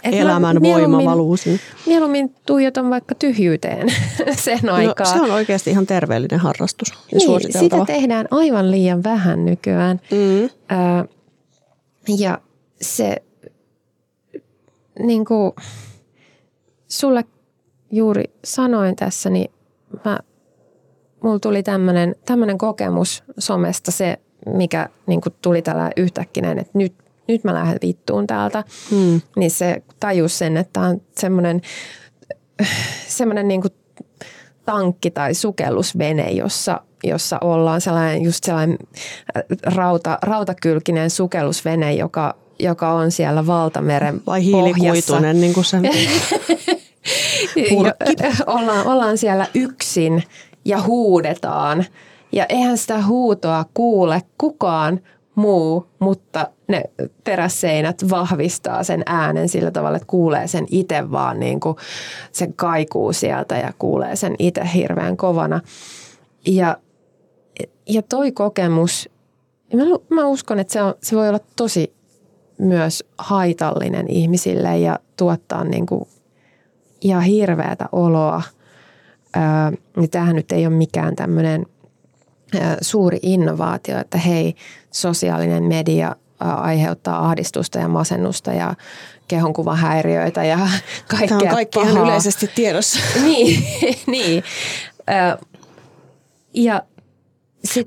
et 0.05 0.15
Elämän 0.15 0.63
voima 0.63 1.05
valuu 1.05 1.37
sinne. 1.37 1.59
Mieluummin 1.87 2.35
tuijotan 2.47 2.91
vaikka 2.91 3.15
tyhjyyteen 3.15 3.89
sen 4.37 4.59
no, 4.63 4.75
aikaa. 4.75 5.07
se 5.07 5.21
on 5.21 5.31
oikeasti 5.31 5.71
ihan 5.71 5.87
terveellinen 5.87 6.41
harrastus 6.41 6.89
ja 7.13 7.19
niin, 7.19 7.53
sitä 7.53 7.85
tehdään 7.87 8.27
aivan 8.31 8.71
liian 8.71 9.05
vähän 9.05 9.45
nykyään. 9.45 10.01
Mm. 10.11 10.49
Ja 12.19 12.39
se, 12.81 13.23
niin 14.99 15.25
kuin 15.25 15.53
sulle 16.89 17.25
juuri 17.91 18.25
sanoin 18.45 18.97
tässä, 18.97 19.31
niin 19.31 19.53
mä, 20.05 20.19
mulla 21.23 21.39
tuli 21.39 21.63
tämmöinen 21.63 22.59
kokemus 22.59 23.25
somesta, 23.39 23.91
se 23.91 24.19
mikä 24.47 24.89
niin 25.07 25.21
kuin 25.21 25.35
tuli 25.43 25.63
tällä 25.63 25.91
yhtäkkinen, 25.97 26.59
että 26.59 26.79
nyt 26.79 26.95
nyt 27.29 27.45
mä 27.45 27.55
lähden 27.55 27.79
vittuun 27.83 28.27
täältä, 28.27 28.65
hmm. 28.91 29.21
niin 29.37 29.51
se 29.51 29.83
tajus 30.01 30.39
sen, 30.39 30.57
että 30.57 30.81
on 30.81 31.01
semmoinen 31.19 31.61
semmoinen 33.09 33.49
niin 33.49 33.61
kuin 33.61 33.73
tankki 34.65 35.11
tai 35.11 35.35
sukellusvene, 35.35 36.31
jossa, 36.31 36.81
jossa 37.05 37.39
ollaan 37.41 37.81
sellainen, 37.81 38.23
just 38.23 38.45
sellainen 38.45 38.79
äh, 39.37 39.43
rauta, 39.75 40.19
rautakylkinen 40.23 41.11
sukellusvene, 41.11 41.95
joka, 41.95 42.35
joka 42.63 42.93
on 42.93 43.11
siellä 43.11 43.47
valtameren 43.47 44.23
Vai 44.27 44.45
hiilikuitunen, 44.45 45.41
niin 45.41 45.55
kuin 45.55 45.65
se 45.65 45.77
ollaan, 48.47 48.87
ollaan 48.87 49.19
siellä 49.19 49.47
yksin 49.55 50.23
ja 50.65 50.83
huudetaan. 50.83 51.85
Ja 52.33 52.47
eihän 52.49 52.79
sitä 52.79 53.07
huutoa 53.07 53.65
kuule 53.75 54.23
kukaan 54.39 55.01
muu, 55.35 55.87
mutta 55.99 56.47
ne 56.69 56.83
terässeinät 57.25 58.11
vahvistaa 58.11 58.85
sen 58.85 59.03
äänen 59.07 59.49
sillä 59.49 59.71
tavalla, 59.71 59.97
että 59.97 60.07
kuulee 60.07 60.47
sen 60.47 60.67
itse 60.71 61.11
vaan 61.11 61.41
niin 61.41 61.61
kuin 61.61 61.77
sen 62.33 62.55
kaikuu 62.55 63.13
sieltä 63.13 63.57
ja 63.57 63.73
kuulee 63.79 64.17
sen 64.17 64.35
itse 64.39 64.63
hirveän 64.75 65.17
kovana. 65.17 65.61
Ja, 66.47 66.77
ja 67.89 68.03
toi 68.03 68.33
kokemus, 68.33 69.09
mä, 69.75 69.85
mä 70.09 70.27
uskon, 70.27 70.59
että 70.59 70.73
se, 70.73 70.83
on, 70.83 70.95
se 71.03 71.17
voi 71.17 71.29
olla 71.29 71.41
tosi 71.57 71.93
myös 72.59 73.05
haitallinen 73.19 74.11
ihmisille 74.11 74.79
ja 74.79 74.99
tuottaa 75.17 75.65
niin 75.65 75.87
kuin 75.87 76.09
ihan 77.01 77.23
hirveätä 77.23 77.89
oloa. 77.93 78.43
Öö, 79.37 80.07
tämähän 80.11 80.37
nyt 80.37 80.53
ei 80.53 80.67
ole 80.67 80.75
mikään 80.75 81.17
tämmöinen 81.17 81.67
suuri 82.81 83.19
innovaatio, 83.23 83.99
että 83.99 84.19
hei, 84.19 84.55
sosiaalinen 84.91 85.65
media 85.65 86.17
aiheuttaa 86.39 87.27
ahdistusta 87.27 87.79
ja 87.79 87.89
masennusta 87.89 88.53
ja 88.53 88.75
kehonkuvahäiriöitä 89.29 90.45
ja 90.45 90.59
kaikkea 91.09 91.29
Tämä 91.29 91.41
on 91.41 91.49
kaikki 91.49 91.79
pahaa. 91.79 91.93
ihan 91.93 92.05
yleisesti 92.05 92.51
tiedossa. 92.55 92.99
niin, 93.25 93.65
niin. 94.07 94.45
Ja 96.55 96.83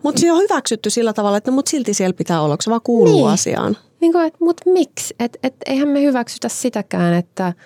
mutta 0.03 0.21
se 0.21 0.31
on 0.31 0.39
hyväksytty 0.39 0.89
sillä 0.89 1.13
tavalla, 1.13 1.37
että 1.37 1.51
mut 1.51 1.67
silti 1.67 1.93
siellä 1.93 2.13
pitää 2.13 2.41
olla, 2.41 2.57
se 2.61 2.69
vaan 2.69 2.81
kuuluu 2.83 3.15
niin. 3.15 3.33
asiaan. 3.33 3.77
Niin 4.05 4.13
kuin, 4.13 4.25
että 4.25 4.39
mut 4.41 4.61
miksi? 4.65 5.15
Et, 5.19 5.37
et, 5.43 5.55
eihän 5.65 5.87
me 5.87 6.01
hyväksytä 6.01 6.49
sitäkään, 6.49 7.13
että– 7.13 7.53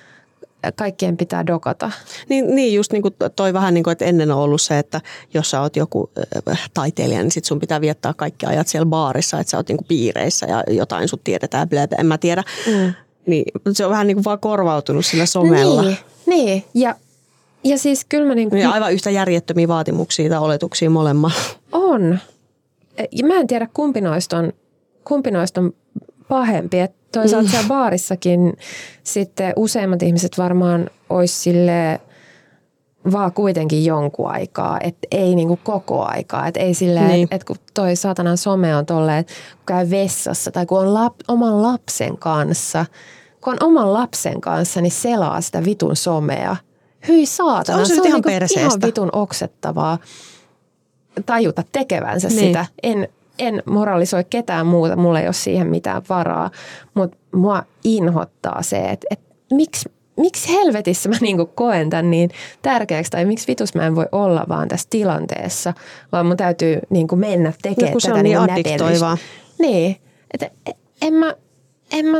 kaikkien 0.75 1.17
pitää 1.17 1.47
dokata. 1.47 1.91
Niin, 2.29 2.55
niin 2.55 2.73
just 2.73 2.91
niin 2.91 3.01
kuin 3.01 3.13
toi 3.35 3.53
vähän 3.53 3.73
niin 3.73 3.83
kuin, 3.83 3.91
että 3.91 4.05
ennen 4.05 4.31
on 4.31 4.37
ollut 4.37 4.61
se, 4.61 4.79
että 4.79 5.01
jos 5.33 5.49
sä 5.51 5.61
oot 5.61 5.75
joku 5.75 6.09
taiteilija, 6.73 7.21
niin 7.21 7.31
sit 7.31 7.45
sun 7.45 7.59
pitää 7.59 7.81
viettää 7.81 8.13
kaikki 8.13 8.45
ajat 8.45 8.67
siellä 8.67 8.85
baarissa, 8.85 9.39
että 9.39 9.51
sä 9.51 9.57
oot 9.57 9.67
niin 9.67 9.77
kuin 9.77 9.87
piireissä 9.87 10.45
ja 10.45 10.63
jotain 10.67 11.07
sut 11.07 11.23
tiedetään, 11.23 11.69
blä, 11.69 11.87
en 11.97 12.05
mä 12.05 12.17
tiedä. 12.17 12.43
Mm. 12.67 12.93
Niin, 13.25 13.45
se 13.71 13.85
on 13.85 13.91
vähän 13.91 14.07
niin 14.07 14.15
kuin 14.15 14.25
vaan 14.25 14.39
korvautunut 14.39 15.05
sillä 15.05 15.25
somella. 15.25 15.81
Niin, 15.81 15.97
niin. 16.25 16.63
ja 16.73 16.95
ja 17.63 17.77
siis 17.77 18.05
kyllä 18.05 18.27
mä 18.27 18.35
niin 18.35 18.49
kuin... 18.49 18.61
Ja 18.61 18.71
aivan 18.71 18.93
yhtä 18.93 19.09
järjettömiä 19.09 19.67
vaatimuksia 19.67 20.29
tai 20.29 20.39
oletuksia 20.39 20.89
molemmilla. 20.89 21.31
On. 21.71 22.19
Ja 23.11 23.27
mä 23.27 23.35
en 23.35 23.47
tiedä 23.47 23.67
kumpi 23.73 24.01
noista 24.01 24.37
on, 24.37 24.53
kumpi 25.03 25.31
noista 25.31 25.61
on 25.61 25.73
pahempi. 26.29 26.79
Et 26.79 27.11
toisaalta 27.11 27.47
mm. 27.47 27.51
siellä 27.51 27.67
baarissakin 27.67 28.53
sitten 29.03 29.53
useimmat 29.55 30.03
ihmiset 30.03 30.37
varmaan 30.37 30.89
olisi 31.09 31.33
sille 31.33 31.99
vaan 33.11 33.33
kuitenkin 33.33 33.85
jonkun 33.85 34.31
aikaa, 34.31 34.79
että 34.81 35.07
ei 35.11 35.35
niinku 35.35 35.59
koko 35.63 36.05
aikaa. 36.05 36.47
Että 36.47 36.59
ei 36.59 36.73
silleen, 36.73 37.07
niin. 37.07 37.23
että 37.23 37.35
et 37.35 37.43
kun 37.43 37.55
toi 37.73 37.95
saatanan 37.95 38.37
some 38.37 38.75
on 38.75 38.85
tolleen, 38.85 39.17
että 39.17 39.33
kun 39.33 39.65
käy 39.65 39.89
vessassa 39.89 40.51
tai 40.51 40.65
kun 40.65 40.79
on 40.79 40.93
lap, 40.93 41.13
oman 41.27 41.61
lapsen 41.61 42.17
kanssa, 42.17 42.85
kun 43.41 43.53
on 43.53 43.67
oman 43.67 43.93
lapsen 43.93 44.41
kanssa, 44.41 44.81
niin 44.81 44.91
selaa 44.91 45.41
sitä 45.41 45.65
vitun 45.65 45.95
somea. 45.95 46.55
Hyi 47.07 47.25
saatana, 47.25 47.79
on 47.79 47.85
se, 47.85 47.95
se 47.95 48.01
on 48.01 48.07
ihan, 48.07 48.21
niinku 48.25 48.59
ihan 48.59 48.81
vitun 48.85 49.09
oksettavaa 49.13 49.97
tajuta 51.25 51.63
tekevänsä 51.71 52.27
niin. 52.27 52.39
sitä. 52.39 52.65
En, 52.83 53.07
en 53.39 53.63
moralisoi 53.65 54.23
ketään 54.29 54.67
muuta, 54.67 54.95
mulla 54.95 55.19
ei 55.19 55.27
ole 55.27 55.33
siihen 55.33 55.67
mitään 55.67 56.01
varaa, 56.09 56.51
mutta 56.93 57.17
mua 57.35 57.63
inhottaa 57.83 58.61
se, 58.61 58.77
että, 58.77 59.07
että 59.11 59.35
miksi, 59.51 59.89
miksi 60.17 60.53
helvetissä 60.53 61.09
mä 61.09 61.15
niinku 61.21 61.45
koen 61.45 61.89
tämän 61.89 62.11
niin 62.11 62.29
tärkeäksi 62.61 63.11
tai 63.11 63.25
miksi 63.25 63.47
vitus 63.47 63.75
mä 63.75 63.85
en 63.85 63.95
voi 63.95 64.07
olla 64.11 64.45
vaan 64.49 64.67
tässä 64.67 64.87
tilanteessa, 64.89 65.73
vaan 66.11 66.25
mun 66.25 66.37
täytyy 66.37 66.79
niinku 66.89 67.15
mennä 67.15 67.53
tekemään 67.61 67.93
no, 67.93 67.99
tätä 67.99 68.13
on 68.13 68.23
niin 68.23 68.37
addiktoivaa. 68.37 69.17
Niin, 69.59 69.95
että 70.33 70.51
en 71.01 71.13
mä, 71.13 71.35
en 71.91 72.05
mä 72.05 72.17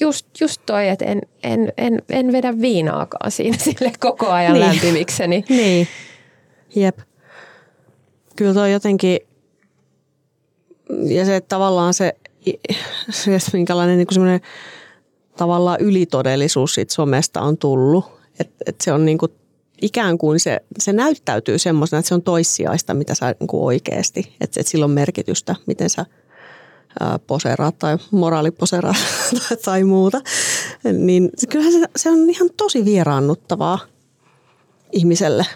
just, 0.00 0.26
just 0.40 0.62
toi, 0.66 0.88
että 0.88 1.04
en, 1.04 1.20
en, 1.42 1.72
en, 1.76 2.02
en 2.10 2.32
vedä 2.32 2.60
viinaakaan 2.60 3.30
siinä 3.30 3.56
sille 3.64 3.92
koko 4.00 4.30
ajan 4.30 4.52
niin. 4.52 4.66
lämpimikseni. 4.66 5.44
Niin, 5.48 5.88
jep 6.74 6.98
kyllä 8.36 8.54
toi 8.54 8.72
jotenkin, 8.72 9.18
ja 11.04 11.24
se 11.24 11.40
tavallaan 11.40 11.94
se, 11.94 12.16
se 13.10 13.30
minkälainen 13.52 13.98
niin 13.98 14.06
semmoinen 14.12 14.40
tavallaan 15.36 15.80
ylitodellisuus 15.80 16.74
siitä 16.74 16.94
somesta 16.94 17.40
on 17.40 17.58
tullut. 17.58 18.04
Että 18.40 18.64
et 18.66 18.80
se 18.80 18.92
on 18.92 19.04
niin 19.04 19.18
kuin 19.18 19.32
ikään 19.82 20.18
kuin 20.18 20.40
se, 20.40 20.60
se 20.78 20.92
näyttäytyy 20.92 21.58
semmoisena, 21.58 21.98
että 21.98 22.08
se 22.08 22.14
on 22.14 22.22
toissijaista, 22.22 22.94
mitä 22.94 23.14
sä 23.14 23.34
niin 23.40 23.48
kuin 23.48 23.64
oikeasti. 23.64 24.36
Että 24.40 24.60
et 24.60 24.66
sillä 24.66 24.84
on 24.84 24.90
merkitystä, 24.90 25.56
miten 25.66 25.90
sä 25.90 26.06
poseraat 27.26 27.78
tai 27.78 27.98
moraaliposeraat 28.10 28.96
tai 29.64 29.84
muuta. 29.84 30.20
Niin 30.92 31.30
kyllähän 31.48 31.72
se, 31.72 31.86
se 31.96 32.10
on 32.10 32.30
ihan 32.30 32.50
tosi 32.56 32.84
vieraannuttavaa 32.84 33.78
ihmiselle 34.92 35.46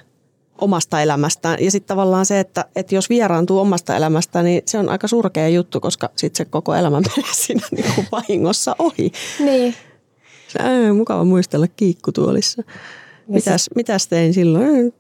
omasta 0.59 1.03
elämästään. 1.03 1.59
Ja 1.61 1.71
sitten 1.71 1.89
tavallaan 1.89 2.27
se, 2.27 2.41
että, 2.41 2.65
että 2.77 2.95
jos 2.95 3.11
vieraantuu 3.11 3.59
omasta 3.59 3.97
elämästään, 3.97 4.45
niin 4.45 4.63
se 4.67 4.79
on 4.79 4.89
aika 4.89 5.09
surkea 5.09 5.49
juttu, 5.49 5.81
koska 5.81 6.11
sitten 6.17 6.37
se 6.47 6.51
koko 6.51 6.75
elämä 6.75 7.01
menee 7.17 7.33
siinä 7.35 7.67
niin 7.71 7.95
kuin 7.95 8.07
vahingossa 8.13 8.77
ohi. 8.79 9.13
Niin. 9.41 9.75
Se 10.49 10.59
on 10.89 10.97
mukava 10.97 11.25
muistella 11.25 11.67
kiikkutuolissa. 11.77 12.63
Mitäs, 13.29 13.67
mitäs 13.75 14.07
tein 14.09 14.35
silloin? 14.35 14.95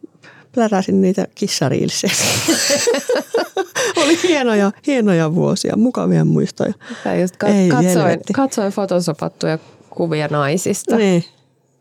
Pläräsin 0.52 1.00
niitä 1.00 1.26
kissariilsejä. 1.34 2.12
Oli 4.04 4.18
hienoja, 4.22 4.72
hienoja 4.86 5.34
vuosia, 5.34 5.76
mukavia 5.76 6.24
muistoja. 6.24 6.72
Just 7.20 7.36
ka- 7.36 7.46
Ei, 7.46 7.68
katsoin, 7.68 8.20
katsoin 8.32 8.72
fotosopattuja 8.72 9.58
kuvia 9.90 10.28
naisista. 10.28 10.96
Niin, 10.96 11.24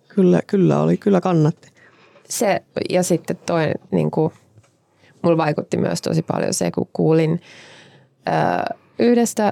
kyllä, 0.08 0.42
kyllä 0.48 0.82
oli, 0.82 0.98
kyllä 0.98 1.22
kannatti. 1.22 1.70
Se, 2.30 2.64
ja 2.90 3.04
sitten 3.04 3.40
toi, 3.46 3.72
niin 3.92 4.12
kuin, 4.12 4.34
mulla 5.22 5.38
vaikutti 5.38 5.78
myös 5.78 6.02
tosi 6.02 6.22
paljon 6.22 6.54
se, 6.54 6.72
kun 6.72 6.88
kuulin 6.94 7.42
ää, 8.26 8.76
yhdestä 9.00 9.52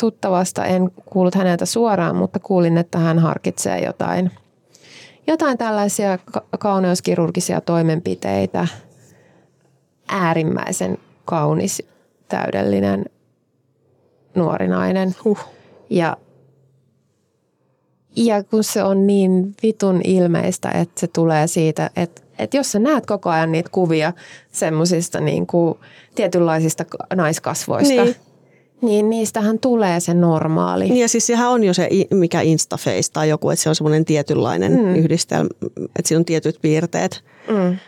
tuttavasta, 0.00 0.64
en 0.64 0.90
kuullut 0.90 1.34
häneltä 1.34 1.66
suoraan, 1.66 2.16
mutta 2.16 2.38
kuulin, 2.38 2.78
että 2.78 2.98
hän 2.98 3.18
harkitsee 3.18 3.84
jotain, 3.84 4.30
jotain 5.26 5.58
tällaisia 5.58 6.18
kauneuskirurgisia 6.58 7.60
toimenpiteitä. 7.60 8.68
Äärimmäisen 10.08 10.98
kaunis, 11.24 11.82
täydellinen 12.28 13.04
nuori 14.34 14.68
nainen. 14.68 15.14
Huh. 15.24 15.38
Ja, 15.90 16.16
ja 18.16 18.44
kun 18.44 18.64
se 18.64 18.82
on 18.82 19.06
niin 19.06 19.54
vitun 19.62 20.00
ilmeistä, 20.04 20.70
että 20.70 21.00
se 21.00 21.06
tulee 21.06 21.46
siitä, 21.46 21.90
että, 21.96 22.22
että 22.38 22.56
jos 22.56 22.72
sä 22.72 22.78
näet 22.78 23.06
koko 23.06 23.30
ajan 23.30 23.52
niitä 23.52 23.68
kuvia 23.72 24.12
semmoisista 24.52 25.20
niin 25.20 25.46
kuin 25.46 25.78
tietynlaisista 26.14 26.84
naiskasvoista, 27.14 28.04
niin. 28.04 28.16
Niin 28.82 29.10
niistähän 29.10 29.58
tulee 29.58 30.00
se 30.00 30.14
normaali. 30.14 30.84
Niin 30.84 30.96
ja 30.96 31.08
siis 31.08 31.26
sehän 31.26 31.50
on 31.50 31.64
jo 31.64 31.74
se, 31.74 31.88
mikä 32.10 32.40
Instaface 32.40 33.12
tai 33.12 33.28
joku, 33.28 33.50
että 33.50 33.62
se 33.62 33.68
on 33.68 33.74
semmoinen 33.74 34.04
tietynlainen 34.04 34.72
mm. 34.72 34.94
yhdistelmä, 34.94 35.48
että 35.66 36.08
siinä 36.08 36.18
on 36.18 36.24
tietyt 36.24 36.58
piirteet. 36.62 37.24
Mm. 37.48 37.78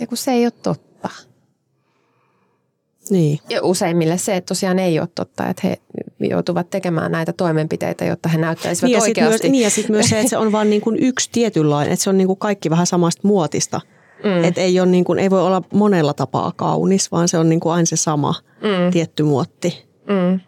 Ja 0.00 0.06
kun 0.06 0.16
se 0.16 0.30
ei 0.30 0.44
ole 0.44 0.52
totta. 0.62 1.08
Niin. 3.10 3.38
Ja 3.48 3.62
useimmille 3.62 4.18
se 4.18 4.36
että 4.36 4.48
tosiaan 4.48 4.78
ei 4.78 5.00
ole 5.00 5.08
totta, 5.14 5.48
että 5.48 5.68
he 5.68 5.78
joutuvat 6.20 6.70
tekemään 6.70 7.12
näitä 7.12 7.32
toimenpiteitä, 7.32 8.04
jotta 8.04 8.28
he 8.28 8.38
näyttäisivät 8.38 8.88
niin 8.88 9.02
oikeasti. 9.02 9.48
Myös, 9.48 9.52
niin 9.52 9.64
ja 9.64 9.70
sitten 9.70 9.92
myös 9.92 10.08
se, 10.08 10.18
että 10.18 10.30
se 10.30 10.36
on 10.36 10.52
vain 10.52 10.70
niin 10.70 10.82
kuin 10.82 10.96
yksi 11.00 11.28
tietynlainen, 11.32 11.92
että 11.92 12.02
se 12.02 12.10
on 12.10 12.18
niin 12.18 12.26
kuin 12.26 12.38
kaikki 12.38 12.70
vähän 12.70 12.86
samasta 12.86 13.28
muotista. 13.28 13.80
Mm. 14.24 14.44
Että 14.44 14.60
ei, 14.60 14.80
ole 14.80 14.88
niin 14.88 15.04
kuin, 15.04 15.18
ei 15.18 15.30
voi 15.30 15.42
olla 15.42 15.62
monella 15.72 16.14
tapaa 16.14 16.52
kaunis, 16.56 17.12
vaan 17.12 17.28
se 17.28 17.38
on 17.38 17.48
niin 17.48 17.60
kuin 17.60 17.72
aina 17.72 17.86
se 17.86 17.96
sama 17.96 18.34
mm. 18.62 18.90
tietty 18.92 19.22
muotti. 19.22 19.84
Mm. 20.06 20.40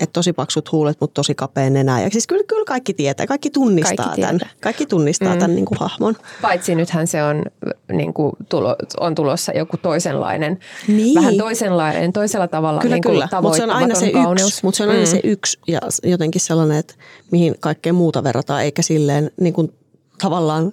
Että 0.00 0.12
tosi 0.12 0.32
paksut 0.32 0.72
huulet, 0.72 0.96
mutta 1.00 1.14
tosi 1.14 1.34
kapea 1.34 1.70
nenä. 1.70 2.02
Ja 2.02 2.10
siis 2.10 2.26
kyllä, 2.26 2.44
kyllä 2.44 2.64
kaikki 2.64 2.94
tietää, 2.94 3.26
kaikki 3.26 3.50
tunnistaa 3.50 4.06
kaikki 4.06 4.20
tämän. 4.20 4.40
Kaikki 4.60 4.86
tunnistaa 4.86 5.32
mm. 5.32 5.38
tämän 5.38 5.54
niin 5.54 5.64
kuin 5.64 5.78
hahmon. 5.80 6.16
Paitsi 6.42 6.74
nythän 6.74 7.06
se 7.06 7.22
on, 7.22 7.42
niin 7.92 8.14
kuin, 8.14 8.32
tulo, 8.48 8.76
on 9.00 9.14
tulossa 9.14 9.52
joku 9.52 9.76
toisenlainen, 9.76 10.58
niin. 10.88 11.14
vähän 11.14 11.36
toisenlainen, 11.36 12.12
toisella 12.12 12.48
tavalla 12.48 12.80
kyllä, 12.80 12.94
niin 12.94 13.02
kuin 13.02 13.12
kyllä. 13.12 13.28
Mutta 13.42 13.56
se 13.56 13.62
on 13.62 13.70
aina 13.70 13.94
se 13.94 14.10
kauneus. 14.10 14.48
yksi, 14.48 14.60
mutta 14.64 14.76
se 14.76 14.84
on 14.84 14.90
aina 14.90 15.02
mm. 15.02 15.06
se 15.06 15.20
yksi 15.24 15.58
ja 15.68 15.80
jotenkin 16.02 16.40
sellainen, 16.40 16.76
että 16.76 16.94
mihin 17.30 17.54
kaikkea 17.60 17.92
muuta 17.92 18.24
verrataan, 18.24 18.62
eikä 18.62 18.82
silleen 18.82 19.30
niin 19.40 19.52
kuin 19.52 19.72
tavallaan 20.22 20.72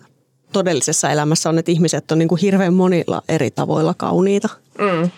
todellisessa 0.54 1.10
elämässä 1.10 1.50
on, 1.50 1.58
että 1.58 1.72
ihmiset 1.72 2.12
on 2.12 2.20
niin 2.20 2.30
kuin 2.30 2.42
hirveän 2.42 2.74
monilla 2.74 3.22
eri 3.30 3.52
tavoilla 3.52 3.94
kauniita. 3.94 4.50
Mm. 4.80 5.10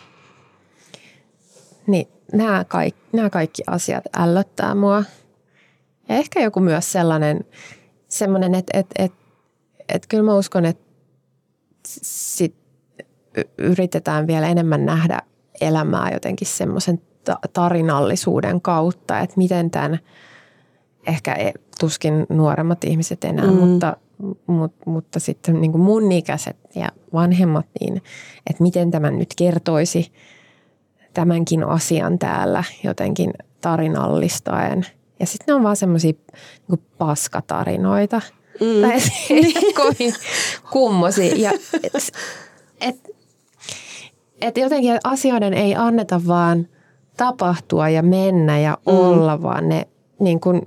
Niin, 1.87 2.07
nämä 2.35 2.65
kaikki, 2.67 3.01
nämä 3.13 3.29
kaikki 3.29 3.63
asiat 3.67 4.03
ällöttää 4.17 4.75
mua. 4.75 5.03
Ja 6.09 6.15
ehkä 6.15 6.41
joku 6.41 6.59
myös 6.59 6.91
sellainen, 6.91 7.45
sellainen 8.07 8.55
että 8.55 8.79
että 8.79 9.03
että 9.03 9.17
että 9.89 10.07
kyllä 10.07 10.23
mä 10.23 10.35
uskon, 10.35 10.65
että 10.65 10.85
sit 12.01 12.55
yritetään 13.57 14.27
vielä 14.27 14.47
enemmän 14.47 14.85
nähdä 14.85 15.21
elämää 15.61 16.09
jotenkin 16.13 16.47
semmoisen 16.47 17.01
tarinallisuuden 17.53 18.61
kautta, 18.61 19.19
että 19.19 19.33
miten 19.37 19.71
tämän, 19.71 19.99
ehkä 21.07 21.33
e, 21.33 21.51
tuskin 21.79 22.25
nuoremmat 22.29 22.83
ihmiset 22.83 23.23
enää, 23.23 23.45
mm. 23.45 23.53
mutta, 23.53 23.97
mutta, 24.47 24.83
mutta 24.85 25.19
sitten 25.19 25.61
niin 25.61 25.71
kuin 25.71 25.81
mun 25.81 26.11
ikäiset 26.11 26.57
ja 26.75 26.89
vanhemmat, 27.13 27.65
niin 27.79 27.95
että 28.49 28.63
miten 28.63 28.91
tämän 28.91 29.19
nyt 29.19 29.29
kertoisi– 29.37 30.11
tämänkin 31.15 31.63
asian 31.63 32.19
täällä 32.19 32.63
jotenkin 32.83 33.33
tarinallistaen. 33.61 34.85
Ja 35.19 35.25
sitten 35.25 35.45
ne 35.47 35.53
on 35.53 35.63
vaan 35.63 35.75
semmoisia 35.75 36.13
niin 36.67 36.81
paskatarinoita. 36.97 38.21
Mm. 38.61 38.81
Tai 38.81 38.99
kovin 39.83 40.13
kummosia. 40.71 41.35
Ja 41.35 41.51
et, 41.83 41.93
et, 42.81 42.95
et 44.41 44.57
jotenkin 44.57 44.97
asioiden 45.03 45.53
ei 45.53 45.75
anneta 45.75 46.21
vaan 46.27 46.67
tapahtua 47.17 47.89
ja 47.89 48.03
mennä 48.03 48.59
ja 48.59 48.77
mm. 48.85 48.97
olla, 48.97 49.41
vaan 49.41 49.69
ne 49.69 49.87
niin 50.19 50.39
kun, 50.39 50.61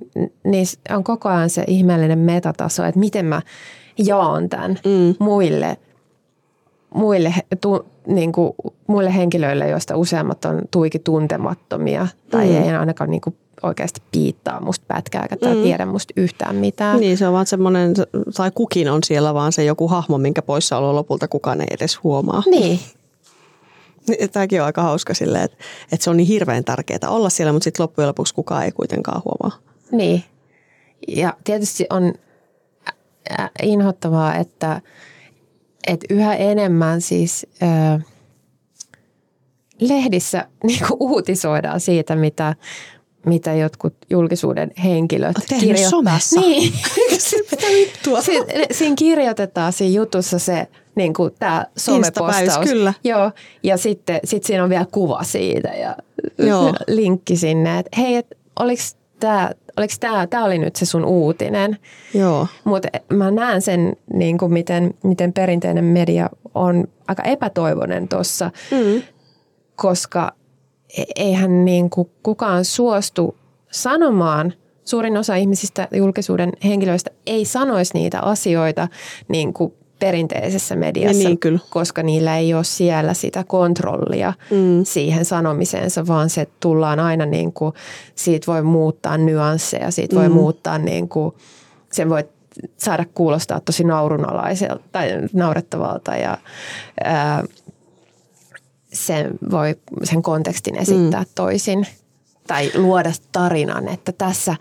niissä 0.45 0.81
on 0.91 1.05
koko 1.05 1.29
ajan 1.29 1.51
se 1.51 1.65
ihmeellinen 1.67 2.19
metataso, 2.19 2.85
että 2.85 3.01
miten 3.01 3.27
mä 3.27 3.43
jaan 3.99 4.49
tämän 4.49 4.79
mm. 4.85 5.15
muille, 5.19 5.77
muille 6.95 7.35
tu, 7.61 7.87
niin 8.07 8.33
kuin 8.33 8.53
muille 8.87 9.15
henkilöille, 9.15 9.69
joista 9.69 9.97
useammat 9.97 10.45
on 10.45 10.63
tuiki 10.71 10.99
tuntemattomia 10.99 12.07
tai 12.31 12.47
mm. 12.47 12.57
ei 12.57 12.77
ainakaan 12.77 13.11
niin 13.11 13.21
kuin 13.21 13.37
oikeasti 13.63 14.03
piittaa 14.13 14.61
musta 14.61 14.85
pätkääkään 14.89 15.39
tai 15.39 15.55
mm. 15.55 15.63
tiedä 15.63 15.87
musta 15.87 16.15
yhtään 16.17 16.57
mitään. 16.57 17.01
Niin, 17.01 17.19
se 17.19 17.27
on 17.27 17.33
vaan 17.33 17.47
semmoinen, 17.47 17.95
tai 18.37 18.51
kukin 18.55 18.91
on 18.91 19.05
siellä 19.05 19.35
vaan 19.35 19.53
se 19.53 19.65
joku 19.65 19.89
hahmo, 19.89 20.19
minkä 20.19 20.43
poissaolo 20.43 20.95
lopulta 20.95 21.29
kukaan 21.29 21.61
ei 21.61 21.67
edes 21.71 22.03
huomaa. 22.03 22.43
Niin. 22.47 22.81
Tämäkin 24.33 24.61
on 24.61 24.67
aika 24.67 24.83
hauska 24.83 25.15
silleen, 25.15 25.45
että, 25.45 25.57
että 25.93 26.05
se 26.05 26.11
on 26.11 26.17
niin 26.17 26.27
hirveän 26.27 26.65
tärkeää 26.65 27.09
olla 27.09 27.31
siellä, 27.31 27.53
mutta 27.53 27.65
sitten 27.65 27.83
loppujen 27.83 28.09
lopuksi 28.09 28.35
kukaan 28.35 28.65
ei 28.65 28.73
kuitenkaan 28.73 29.23
huomaa. 29.25 29.59
Niin. 29.93 30.25
Ja 31.09 31.35
tietysti 31.45 31.87
on 31.91 32.13
inhottavaa, 33.63 34.35
että 34.35 34.81
että 35.87 36.07
yhä 36.15 36.35
enemmän 36.35 37.01
siis 37.01 37.47
ö, 37.63 38.01
lehdissä 39.81 40.47
niin 40.65 40.81
uutisoidaan 41.01 41.81
siitä, 41.81 42.17
mitä, 42.17 42.55
mitä 43.27 43.55
jotkut 43.55 43.95
julkisuuden 44.11 44.71
henkilöt 44.85 45.37
kirjoittaa. 45.61 45.91
somessa. 45.91 46.41
Niin. 46.41 46.73
Mitä 47.51 47.67
vittua? 47.67 48.23
Si- 48.23 48.45
siinä 48.71 48.95
kirjoitetaan 48.99 49.73
siinä 49.73 49.95
jutussa 49.97 50.39
se 50.39 50.69
niin 50.95 51.15
kuin 51.15 51.31
tämä 51.39 51.67
somepostaus. 51.77 52.69
kyllä. 52.69 52.95
Joo, 53.05 53.31
ja 53.63 53.77
sitten 53.77 54.21
sit 54.25 54.45
siinä 54.45 54.65
on 54.65 54.71
vielä 54.71 54.87
kuva 54.93 55.23
siitä 55.23 55.69
ja 55.69 55.97
Joo. 56.39 56.73
linkki 56.89 57.37
sinne, 57.37 57.79
että 57.79 58.01
hei, 58.01 58.15
et, 58.17 58.27
oliko 58.59 58.83
tämä 59.21 59.51
oliko 59.79 59.95
tämä, 60.01 60.27
tämä 60.27 60.45
oli 60.45 60.59
nyt 60.59 60.77
se 60.77 60.87
sun 60.87 61.05
uutinen. 61.05 61.79
Joo. 62.15 62.47
Mutta 62.65 62.89
mä 63.13 63.31
näen 63.31 63.63
sen, 63.63 63.97
niin 64.13 64.39
kuin 64.39 64.53
miten, 64.53 64.95
miten 65.05 65.33
perinteinen 65.33 65.85
media 65.85 66.31
on 66.55 66.85
aika 67.09 67.23
epätoivoinen 67.23 68.09
tuossa, 68.09 68.51
mm. 68.71 69.03
koska 69.77 70.33
e-, 70.99 71.05
eihän 71.17 71.65
niin 71.65 71.91
kuin 71.91 72.11
kukaan 72.23 72.65
suostu 72.65 73.37
sanomaan, 73.71 74.55
suurin 74.85 75.17
osa 75.17 75.35
ihmisistä, 75.35 75.89
julkisuuden 75.93 76.53
henkilöistä 76.65 77.11
ei 77.27 77.45
sanoisi 77.45 77.95
niitä 77.95 78.21
asioita 78.21 78.89
niin 79.29 79.53
kuin 79.53 79.73
perinteisessä 79.99 80.77
mediassa, 80.77 81.29
niin, 81.29 81.39
kyllä. 81.39 81.59
koska 81.71 82.03
niillä 82.03 82.37
ei 82.37 82.55
ole 82.55 82.65
siellä 82.65 83.15
sitä 83.15 83.45
kontrollia 83.45 84.33
mm. 84.51 84.85
siihen 84.85 85.25
sanomiseensa, 85.25 86.07
vaan 86.07 86.31
se 86.31 86.49
tullaan 86.61 87.01
aina 87.01 87.27
niin 87.27 87.53
kuin, 87.53 87.73
siitä 88.15 88.47
voi 88.47 88.63
muuttaa 88.63 89.19
nyansseja, 89.19 89.91
siitä 89.91 90.17
voi 90.17 90.29
mm. 90.29 90.35
muuttaa 90.35 90.79
niin 90.79 91.09
kuin, 91.09 91.35
sen 91.93 92.09
voi 92.09 92.25
saada 92.77 93.05
kuulostaa 93.15 93.61
tosi 93.61 93.85
naurunalaiselta 93.85 94.85
tai 94.93 95.11
naurettavalta 95.33 96.17
ja 96.17 96.39
ää, 97.05 97.45
sen 98.93 99.31
voi 99.51 99.77
sen 100.05 100.23
kontekstin 100.23 100.77
esittää 100.77 101.21
mm. 101.21 101.29
toisin 101.35 101.87
tai 102.47 102.71
luoda 102.75 103.13
tarinan, 103.33 103.89
että 103.89 104.13
tässä 104.13 104.57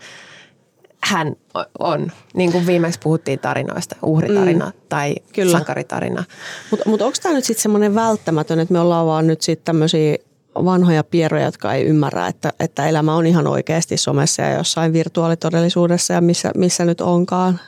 hän 1.02 1.36
on, 1.78 2.12
niin 2.34 2.52
kuin 2.52 2.66
viimeksi 2.66 3.00
puhuttiin 3.02 3.38
tarinoista, 3.38 3.96
uhritarina 4.02 4.66
mm. 4.66 4.72
tai 4.88 5.14
Kyllä. 5.34 5.52
sankaritarina. 5.52 6.24
Mutta 6.70 6.88
mut 6.88 7.02
onko 7.02 7.18
tämä 7.22 7.34
nyt 7.34 7.44
sitten 7.44 7.62
semmoinen 7.62 7.94
välttämätön, 7.94 8.58
että 8.58 8.72
me 8.72 8.80
ollaan 8.80 9.06
vaan 9.06 9.26
nyt 9.26 9.42
sitten 9.42 9.64
tämmöisiä 9.64 10.16
vanhoja 10.54 11.04
pieroja, 11.04 11.44
jotka 11.44 11.72
ei 11.72 11.84
ymmärrä, 11.84 12.26
että, 12.26 12.52
että 12.60 12.88
elämä 12.88 13.16
on 13.16 13.26
ihan 13.26 13.46
oikeasti 13.46 13.96
somessa 13.96 14.42
ja 14.42 14.56
jossain 14.56 14.92
virtuaalitodellisuudessa 14.92 16.14
ja 16.14 16.20
missä, 16.20 16.50
missä 16.56 16.84
nyt 16.84 17.00
onkaan. 17.00 17.60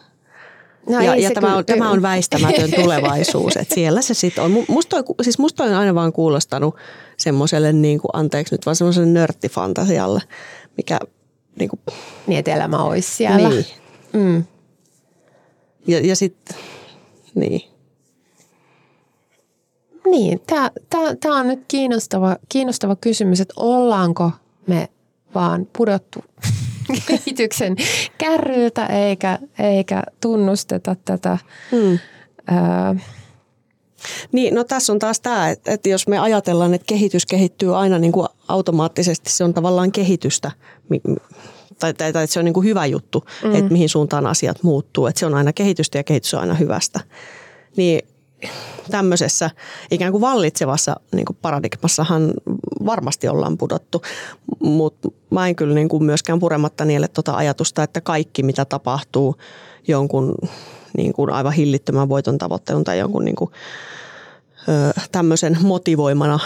No 0.89 1.01
ja, 1.01 1.17
ja 1.17 1.31
tämä, 1.31 1.57
on, 1.57 1.65
tämä 1.65 1.91
on 1.91 2.03
väistämätön 2.03 2.71
tulevaisuus, 2.83 3.57
että 3.57 3.75
siellä 3.75 4.03
se 4.03 4.15
sitten 4.15 4.45
on. 4.45 4.65
Musta 4.69 5.03
toi, 5.03 5.15
siis 5.23 5.39
musta 5.39 5.65
on 5.65 5.75
aina 5.75 5.95
vaan 5.95 6.13
kuulostanut 6.13 6.77
semmoiselle, 7.17 7.73
niin 7.73 7.99
kuin, 7.99 8.11
anteeksi 8.13 8.55
nyt 8.55 8.67
vaan 8.67 8.77
semmoiselle 8.77 9.09
nörttifantasialle, 9.09 10.23
mikä 10.77 10.99
niin 11.61 11.71
kuin... 11.71 11.81
Niin, 12.27 12.39
että 12.39 12.55
elämä 12.55 12.85
olisi 12.85 13.17
siellä. 13.17 13.49
Niin. 13.49 13.67
Mm. 14.13 14.45
Ja, 15.87 16.07
ja 16.07 16.17
sitten, 16.17 16.57
niin. 17.35 17.71
Niin, 20.11 20.41
tämä 21.21 21.41
on 21.41 21.49
nyt 21.49 21.65
kiinnostava, 21.69 22.37
kiinnostava 22.49 22.97
kysymys, 22.97 23.41
että 23.41 23.55
ollaanko 23.57 24.31
me 24.67 24.89
vaan 25.35 25.69
pudottu 25.77 26.25
kehityksen 27.07 27.77
kärryltä 28.19 28.87
eikä, 28.87 29.39
eikä 29.59 30.03
tunnusteta 30.21 30.97
tätä. 31.05 31.39
Hmm. 31.71 31.99
Ää, 32.47 32.95
niin, 34.33 34.55
no 34.55 34.65
tässä 34.65 34.93
on 34.93 34.99
taas 34.99 35.21
tämä, 35.21 35.51
että, 35.51 35.73
että 35.73 35.89
jos 35.89 36.09
me 36.09 36.19
ajatellaan, 36.19 36.75
että 36.75 36.87
kehitys 36.87 37.27
kehittyy 37.27 37.77
aina 37.77 37.99
niin 37.99 38.13
kuin 38.13 38.29
automaattisesti, 38.49 39.31
se 39.31 39.45
on 39.45 39.55
tavallaan 39.55 39.93
kehitystä, 39.93 40.51
tai, 41.79 41.95
tai, 41.95 42.13
tai 42.13 42.25
että 42.25 42.35
se 42.35 42.39
on 42.39 42.45
niin 42.45 42.55
kuin 42.55 42.67
hyvä 42.67 42.87
juttu, 42.87 43.25
mm. 43.45 43.55
että 43.55 43.73
mihin 43.73 43.89
suuntaan 43.89 44.27
asiat 44.27 44.63
muuttuu, 44.63 45.07
että 45.07 45.19
se 45.19 45.27
on 45.27 45.35
aina 45.35 45.53
kehitystä 45.53 45.99
ja 45.99 46.05
kehitys 46.05 46.35
on 46.35 46.41
aina 46.41 46.55
hyvästä. 46.55 47.01
Niin 47.77 48.01
tämmöisessä 48.91 49.51
ikään 49.91 50.13
kuin 50.13 50.21
vallitsevassa 50.21 51.01
niin 51.15 51.27
kuin 51.27 51.37
paradigmassahan 51.43 52.35
varmasti 52.87 53.29
ollaan 53.29 53.59
pudottu, 53.59 54.03
mutta 54.61 55.09
mä 55.31 55.49
en 55.49 55.57
kyllä 55.57 55.75
niin 55.75 55.89
kuin 55.89 56.05
myöskään 56.05 56.39
purematta 56.39 56.85
niille 56.85 57.09
tuota 57.09 57.37
ajatusta, 57.37 57.83
että 57.83 58.01
kaikki 58.01 58.43
mitä 58.43 58.65
tapahtuu 58.65 59.37
jonkun 59.89 60.35
niin 60.97 61.13
kuin 61.13 61.31
aivan 61.31 61.53
hillittömän 61.53 62.09
voiton 62.09 62.39
tavoittelun 62.39 62.85
tai 62.85 62.99
jonkun 62.99 63.25
niin 63.25 63.37
kuin, 63.37 63.51
tämmöisen 65.13 65.59
motivoimana 65.63 66.39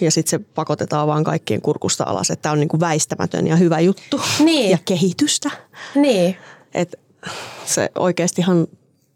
ja 0.00 0.10
sitten 0.10 0.30
se 0.30 0.38
pakotetaan 0.38 1.08
vaan 1.08 1.24
kaikkien 1.24 1.62
kurkusta 1.62 2.04
alas, 2.04 2.30
että 2.30 2.42
tämä 2.42 2.52
on 2.52 2.60
niin 2.60 2.68
kuin 2.68 2.80
väistämätön 2.80 3.46
ja 3.46 3.56
hyvä 3.56 3.80
juttu 3.80 4.20
niin. 4.38 4.70
ja 4.70 4.78
kehitystä. 4.84 5.50
Niin. 5.94 6.36
Et 6.74 7.00
se 7.64 7.90
oikeastihan 7.94 8.66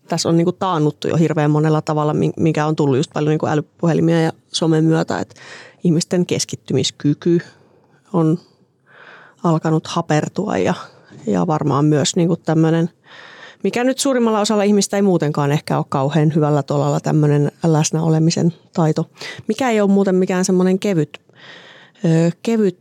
tässä 0.08 0.28
on 0.28 0.36
niinku 0.36 0.52
taannuttu 0.52 1.08
jo 1.08 1.16
hirveän 1.16 1.50
monella 1.50 1.82
tavalla, 1.82 2.14
mikä 2.36 2.66
on 2.66 2.76
tullut 2.76 2.96
just 2.96 3.10
paljon 3.14 3.30
niinku 3.30 3.46
älypuhelimia 3.46 4.22
ja 4.22 4.32
somen 4.52 4.84
myötä, 4.84 5.18
että 5.18 5.34
ihmisten 5.84 6.26
keskittymiskyky 6.26 7.40
on 8.12 8.38
alkanut 9.44 9.86
hapertua 9.86 10.58
ja, 10.58 10.74
ja 11.26 11.46
varmaan 11.46 11.84
myös 11.84 12.16
niinku 12.16 12.36
tämmöinen, 12.36 12.90
mikä 13.62 13.84
nyt 13.84 13.98
suurimmalla 13.98 14.40
osalla 14.40 14.62
ihmistä 14.62 14.96
ei 14.96 15.02
muutenkaan 15.02 15.52
ehkä 15.52 15.76
ole 15.76 15.86
kauhean 15.88 16.34
hyvällä 16.34 16.62
tolalla 16.62 17.00
tämmöinen 17.00 17.52
läsnäolemisen 17.66 18.54
taito, 18.72 19.10
mikä 19.48 19.70
ei 19.70 19.80
ole 19.80 19.90
muuten 19.90 20.14
mikään 20.14 20.44
semmoinen 20.44 20.78
kevyt 20.78 21.20
kevyt 22.42 22.78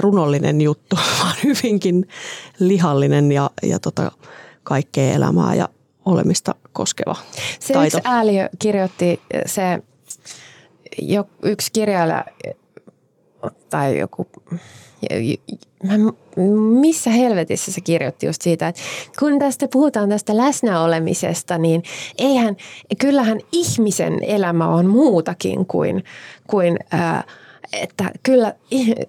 runollinen 0.00 0.60
juttu, 0.60 0.96
vaan 1.20 1.36
hyvinkin 1.44 2.08
lihallinen 2.58 3.32
ja, 3.32 3.50
ja 3.62 3.78
tota, 3.78 4.12
kaikkea 4.62 5.12
elämää 5.12 5.54
ja 5.54 5.68
olemista 6.04 6.54
koskeva 6.72 7.16
se 7.60 7.74
taito. 7.74 7.96
yksi 7.98 8.08
ääliö 8.08 8.48
kirjoitti, 8.58 9.20
se 9.46 9.82
jo, 11.02 11.28
yksi 11.42 11.72
kirjailija 11.72 12.24
tai 13.70 13.98
joku, 13.98 14.26
missä 16.80 17.10
helvetissä 17.10 17.72
se 17.72 17.80
kirjoitti 17.80 18.26
just 18.26 18.42
siitä, 18.42 18.68
että 18.68 18.80
kun 19.18 19.38
tästä 19.38 19.68
puhutaan 19.72 20.08
tästä 20.08 20.36
läsnäolemisesta, 20.36 21.58
niin 21.58 21.82
eihän, 22.18 22.56
kyllähän 22.98 23.40
ihmisen 23.52 24.24
elämä 24.24 24.68
on 24.68 24.86
muutakin 24.86 25.66
kuin, 25.66 26.04
kuin 26.46 26.78
ää, 26.90 27.24
että 27.72 28.10
kyllä, 28.22 28.54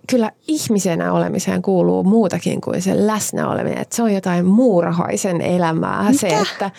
kyllä 0.09 0.31
ihmisenä 0.47 1.13
olemiseen 1.13 1.61
kuuluu 1.61 2.03
muutakin 2.03 2.61
kuin 2.61 2.81
se 2.81 3.07
läsnäoleminen. 3.07 3.81
Että 3.81 3.95
se 3.95 4.03
on 4.03 4.13
jotain 4.13 4.45
muurahaisen 4.45 5.41
elämää. 5.41 6.03
Mitä? 6.03 6.19
Se, 6.19 6.27
että 6.27 6.71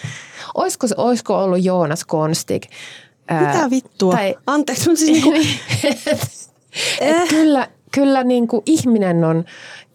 olisiko, 0.54 0.86
olisiko 0.96 1.38
ollut 1.38 1.64
Joonas 1.64 2.04
Konstig. 2.04 2.62
Mitä 3.40 3.70
vittua? 3.70 4.12
Tai, 4.12 4.34
Anteeksi, 4.46 4.96
siis 4.96 5.00
niin 5.10 5.22
kuin... 5.22 5.46
eh. 7.00 7.28
kyllä, 7.28 7.68
kyllä 8.00 8.24
niin 8.24 8.48
kuin 8.48 8.62
ihminen 8.66 9.24
on 9.24 9.44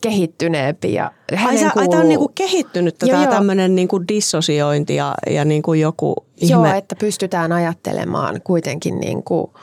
kehittyneempi. 0.02 0.94
Ja 0.94 1.12
ai, 1.46 1.58
sä, 1.58 1.70
kuuluu... 1.70 1.80
ai 1.80 1.88
tämä 1.90 2.02
on 2.02 2.10
niin 2.10 2.20
kuin 2.20 2.34
kehittynyt 2.36 2.98
tämä 2.98 3.28
tämmöinen 3.28 3.76
niin 3.76 3.88
kuin 3.88 4.08
dissosiointi 4.08 4.96
ja, 4.96 5.16
ja 5.30 5.46
niin 5.46 5.62
kuin 5.62 5.80
joku 5.80 6.16
ihme. 6.38 6.68
Joo, 6.68 6.78
että 6.78 6.96
pystytään 6.96 7.52
ajattelemaan 7.52 8.42
kuitenkin 8.44 9.00
niin 9.00 9.24
kuin– 9.24 9.52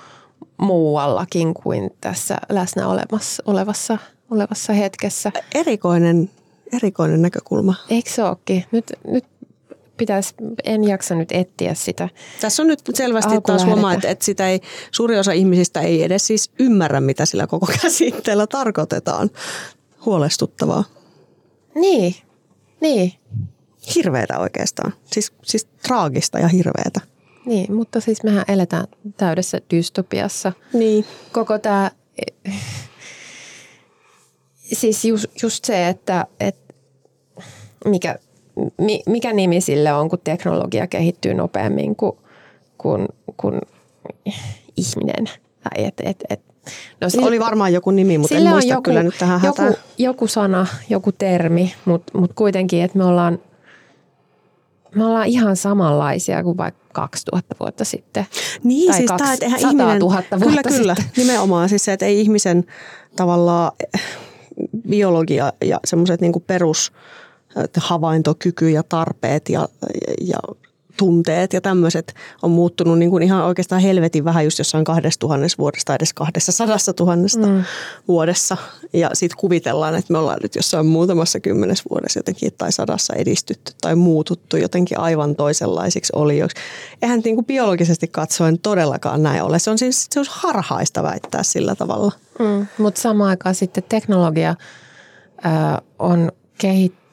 muuallakin 0.59 1.55
kuin 1.55 1.91
tässä 2.01 2.37
läsnä 2.49 2.89
olevassa, 2.89 3.43
olevassa, 3.47 3.99
olevassa 4.31 4.73
hetkessä. 4.73 5.33
Erikoinen, 5.55 6.31
erikoinen 6.73 7.23
näkökulma. 7.23 7.75
Eikö 7.91 8.11
se 8.11 8.25
olekin? 8.25 8.65
Nyt, 8.73 8.93
nyt 9.07 9.25
pitäisi, 9.99 10.35
en 10.65 10.85
jaksa 10.85 11.15
nyt 11.15 11.33
etsiä 11.33 11.75
sitä. 11.75 12.09
Tässä 12.41 12.63
on 12.63 12.67
nyt 12.67 12.81
selvästi 12.95 13.35
taas 13.47 13.65
huomaa, 13.65 13.95
että, 13.95 14.09
että 14.09 14.25
sitä 14.25 14.49
ei, 14.49 14.61
suuri 14.91 15.19
osa 15.19 15.33
ihmisistä 15.33 15.81
ei 15.81 16.03
edes 16.03 16.27
siis 16.27 16.51
ymmärrä, 16.59 17.01
mitä 17.01 17.27
sillä 17.27 17.47
koko 17.47 17.67
käsitteellä 17.83 18.47
tarkoitetaan. 18.47 19.31
Huolestuttavaa. 20.07 20.85
Niin, 21.75 22.15
niin. 22.81 23.13
Hirveetä 23.95 24.39
oikeastaan. 24.39 24.93
Siis, 25.05 25.33
siis 25.45 25.65
traagista 25.65 26.39
ja 26.39 26.49
hirveetä. 26.49 27.01
Niin, 27.47 27.75
mutta 27.75 28.01
siis 28.01 28.23
mehän 28.23 28.45
eletään 28.49 28.87
täydessä 29.17 29.61
dystopiassa. 29.71 30.53
Niin. 30.73 31.05
Koko 31.33 31.59
tämä, 31.59 31.91
siis 34.73 35.05
just, 35.05 35.27
just 35.43 35.65
se, 35.65 35.89
että, 35.89 36.27
että 36.41 36.75
mikä, 37.85 38.19
mikä 39.07 39.33
nimi 39.33 39.61
sille 39.61 39.93
on, 39.93 40.09
kun 40.09 40.19
teknologia 40.25 40.87
kehittyy 40.87 41.35
nopeammin 41.35 41.97
kuin, 41.97 42.13
kuin, 42.79 43.09
kuin 43.37 43.61
ihminen. 44.77 45.27
Tai 45.63 45.85
et, 45.85 45.95
et, 46.05 46.25
et, 46.31 46.41
No, 47.01 47.09
sille, 47.09 47.27
oli 47.27 47.41
varmaan 47.41 47.73
joku 47.73 47.91
nimi, 47.91 48.19
mutta 48.19 48.35
en 48.35 48.47
muista 48.47 48.73
joku, 48.73 48.83
kyllä 48.83 49.03
nyt 49.03 49.15
tähän 49.19 49.41
joku, 49.45 49.63
joku 49.99 50.27
sana, 50.27 50.67
joku 50.89 51.13
termi, 51.13 51.75
mutta, 51.85 52.19
mutta 52.19 52.35
kuitenkin, 52.35 52.83
että 52.83 52.99
me 52.99 53.05
ollaan 53.05 53.39
me 54.95 55.05
ollaan 55.05 55.27
ihan 55.27 55.57
samanlaisia 55.57 56.43
kuin 56.43 56.57
vaikka 56.57 56.81
2000 56.93 57.57
vuotta 57.61 57.85
sitten. 57.85 58.27
Niin, 58.65 58.87
tai 58.91 58.97
siis 58.97 59.13
tämä, 59.19 59.33
että 59.33 59.47
eihän 59.47 59.61
ihminen, 59.61 59.99
000 59.99 60.15
vuotta 60.15 60.39
kyllä, 60.39 60.63
kyllä, 60.63 60.95
sitten. 60.95 61.25
nimenomaan 61.25 61.69
siis 61.69 61.85
se, 61.85 61.93
että 61.93 62.07
ei 62.07 62.21
ihmisen 62.21 62.65
tavallaan 63.17 63.73
biologia 64.89 65.53
ja 65.65 65.81
semmoiset 65.85 66.21
niin 66.21 66.33
perus 66.47 66.93
havaintokyky 67.77 68.71
ja 68.71 68.83
tarpeet 68.83 69.49
ja, 69.49 69.69
ja 70.21 70.39
tunteet 70.99 71.53
ja 71.53 71.61
tämmöiset 71.61 72.15
on 72.43 72.51
muuttunut 72.51 72.99
niin 72.99 73.11
kuin 73.11 73.23
ihan 73.23 73.45
oikeastaan 73.45 73.83
helvetin 73.83 74.25
vähän 74.25 74.45
just 74.45 74.59
jossain 74.59 74.85
kahdessa 74.85 75.21
tuhannessa 75.21 75.59
vuodessa 75.59 75.85
tai 75.85 75.97
edes 75.97 76.15
kahdessa 76.15 76.53
sadassa 76.53 76.93
tuhannesta 76.93 77.47
mm. 77.47 77.65
vuodessa. 78.09 78.57
Ja 78.93 79.11
sitten 79.13 79.39
kuvitellaan, 79.39 79.95
että 79.95 80.13
me 80.13 80.19
ollaan 80.19 80.39
nyt 80.43 80.55
jossain 80.55 80.87
muutamassa 80.87 81.41
kymmenes 81.41 81.83
vuodessa 81.91 82.19
jotenkin 82.19 82.53
tai 82.59 82.73
sadassa 82.73 83.15
edistytty 83.15 83.73
tai 83.81 83.95
muututtu 83.95 84.57
jotenkin 84.57 84.99
aivan 84.99 85.37
toisenlaisiksi 85.37 86.13
olijoiksi. 86.17 86.57
Eihän 87.03 87.21
niin 87.25 87.35
kuin 87.35 87.47
biologisesti 87.47 88.09
katsoen 88.09 88.59
todellakaan 88.59 89.23
näin 89.23 89.43
ole. 89.43 89.59
Se 89.59 89.71
on 89.71 89.79
siis 89.79 90.07
se 90.11 90.21
on 90.21 90.27
harhaista 90.29 91.03
väittää 91.03 91.43
sillä 91.43 91.75
tavalla. 91.75 92.13
Mm. 92.39 92.67
Mutta 92.79 93.01
samaan 93.01 93.31
aikaan 93.31 93.55
sitten 93.55 93.85
teknologia 93.89 94.51
äh, 95.47 95.55
on 95.99 96.33
kehittynyt, 96.59 97.08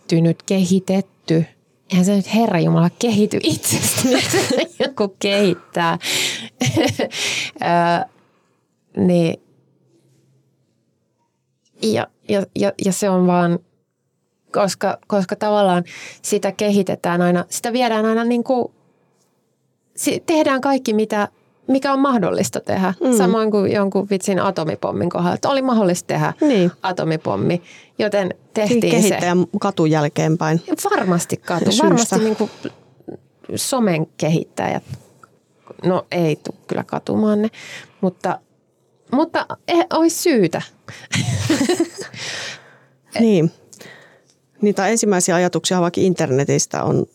kehitetty– 0.46 1.46
eihän 1.92 2.06
se 2.06 2.16
nyt 2.16 2.36
Herra 2.36 2.60
Jumala 2.60 2.90
kehity 3.00 3.40
itsestä, 3.44 4.10
joku 4.84 5.16
kehittää. 5.20 5.98
niin, 8.98 9.42
ja, 11.82 12.08
ja, 12.30 12.46
ja, 12.56 12.72
ja 12.86 12.92
se 12.92 13.10
on 13.10 13.28
vaan, 13.28 13.60
koska, 14.52 14.98
koska 15.08 15.36
tavallaan 15.36 15.84
sitä 16.22 16.52
kehitetään 16.52 17.22
aina, 17.22 17.46
sitä 17.50 17.74
viedään 17.74 18.06
aina 18.06 18.24
niin 18.24 18.44
kuin, 18.44 18.68
tehdään 20.26 20.62
kaikki 20.62 20.94
mitä, 20.94 21.28
mikä 21.68 21.94
on 21.94 22.00
mahdollista 22.00 22.60
tehdä. 22.60 22.94
Mm. 23.04 23.18
Samoin 23.18 23.52
kuin 23.52 23.72
jonkun 23.72 24.08
vitsin 24.10 24.40
atomipommin 24.40 25.10
kohdalla, 25.10 25.36
että 25.36 25.50
oli 25.50 25.62
mahdollista 25.62 26.08
tehdä 26.08 26.34
niin. 26.42 26.72
atomipommi, 26.82 27.62
joten 28.00 28.34
tehtiin 28.54 28.92
Kehittäjä 28.92 29.36
se. 29.36 29.58
katu 29.60 29.86
jälkeenpäin. 29.86 30.62
Varmasti 30.92 31.38
katu. 31.38 31.66
Syystä. 31.66 31.84
Varmasti 31.84 32.20
niin 32.20 32.36
kuin 32.36 32.50
somen 33.56 34.08
kehittäjät, 34.18 34.84
no 35.84 36.06
ei 36.12 36.36
tule 36.36 36.58
kyllä 36.68 36.84
katumaan 36.84 37.42
ne, 37.42 37.50
mutta, 38.02 38.40
mutta 39.12 39.46
eh, 39.68 39.86
olisi 39.94 40.22
syytä. 40.24 40.62
niin. 43.20 43.52
Niitä 44.62 44.88
ensimmäisiä 44.88 45.36
ajatuksia 45.36 45.82
vaikka 45.82 46.02
internetistä 46.02 46.84
on 46.84 47.06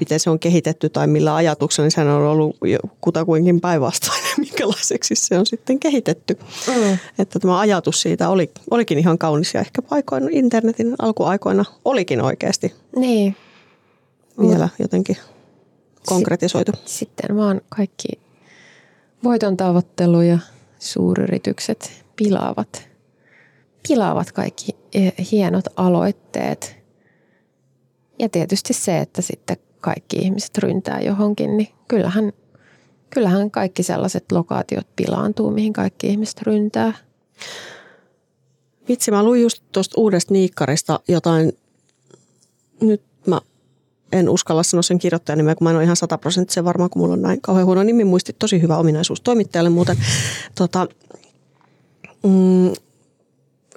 miten 0.00 0.20
se 0.20 0.30
on 0.30 0.38
kehitetty 0.38 0.88
tai 0.88 1.06
millä 1.06 1.34
ajatuksella, 1.34 1.84
niin 1.84 1.92
sehän 1.92 2.08
on 2.08 2.22
ollut 2.22 2.56
kutakuinkin 3.00 3.60
päinvastainen, 3.60 4.32
minkälaiseksi 4.46 5.14
se 5.14 5.38
on 5.38 5.46
sitten 5.46 5.80
kehitetty. 5.80 6.38
Mm. 6.66 6.98
Että 7.18 7.38
tämä 7.38 7.58
ajatus 7.58 8.02
siitä 8.02 8.28
oli, 8.28 8.50
olikin 8.70 8.98
ihan 8.98 9.18
kaunis 9.18 9.54
ja 9.54 9.60
ehkä 9.60 9.82
paikoina, 9.82 10.26
internetin 10.30 10.94
alkuaikoina 10.98 11.64
olikin 11.84 12.22
oikeasti 12.22 12.74
niin. 12.96 13.36
vielä 14.40 14.68
jotenkin 14.78 15.16
konkretisoitu. 16.06 16.72
Sitten, 16.72 16.92
sitten 16.92 17.36
vaan 17.36 17.60
kaikki 17.68 18.08
voiton 19.24 19.56
tavoittelu 19.56 20.20
ja 20.20 20.38
suuryritykset 20.78 22.04
pilaavat, 22.16 22.88
pilaavat 23.88 24.32
kaikki 24.32 24.76
eh, 24.94 25.14
hienot 25.32 25.64
aloitteet. 25.76 26.76
Ja 28.18 28.28
tietysti 28.28 28.72
se, 28.72 28.98
että 28.98 29.22
sitten 29.22 29.56
kaikki 29.82 30.16
ihmiset 30.16 30.58
ryntää 30.58 31.00
johonkin, 31.00 31.56
niin 31.56 31.68
kyllähän, 31.88 32.32
kyllähän 33.10 33.50
kaikki 33.50 33.82
sellaiset 33.82 34.32
lokaatiot 34.32 34.86
pilaantuu, 34.96 35.50
mihin 35.50 35.72
kaikki 35.72 36.06
ihmiset 36.06 36.42
ryntää. 36.42 36.92
Vitsi, 38.88 39.10
mä 39.10 39.22
luin 39.22 39.42
just 39.42 39.62
tuosta 39.72 40.00
uudesta 40.00 40.32
niikkarista 40.32 41.00
jotain, 41.08 41.52
nyt 42.80 43.02
mä 43.26 43.40
en 44.12 44.28
uskalla 44.28 44.62
sanoa 44.62 44.82
sen 44.82 44.98
kirjoittajan 44.98 45.38
nimeä, 45.38 45.54
kun 45.54 45.64
mä 45.64 45.70
en 45.70 45.76
ole 45.76 45.84
ihan 45.84 45.96
sataprosenttisen 45.96 46.64
varma, 46.64 46.88
kun 46.88 47.02
mulla 47.02 47.14
on 47.14 47.22
näin 47.22 47.40
kauhean 47.40 47.66
huono 47.66 47.82
nimi 47.82 48.04
muisti. 48.04 48.36
Tosi 48.38 48.62
hyvä 48.62 48.76
ominaisuus 48.76 49.20
toimittajalle 49.20 49.70
muuten. 49.70 49.96
Tota, 50.54 50.86
mm, 52.22 52.72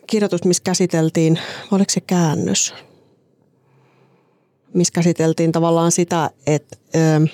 kirjoitus, 0.07 0.43
missä 0.43 0.63
käsiteltiin, 0.63 1.39
oliko 1.71 1.91
se 1.91 2.01
käännös? 2.01 2.73
Missä 4.75 4.91
käsiteltiin 4.93 5.51
tavallaan 5.51 5.91
sitä, 5.91 6.29
että 6.47 6.77
ö, 6.95 7.27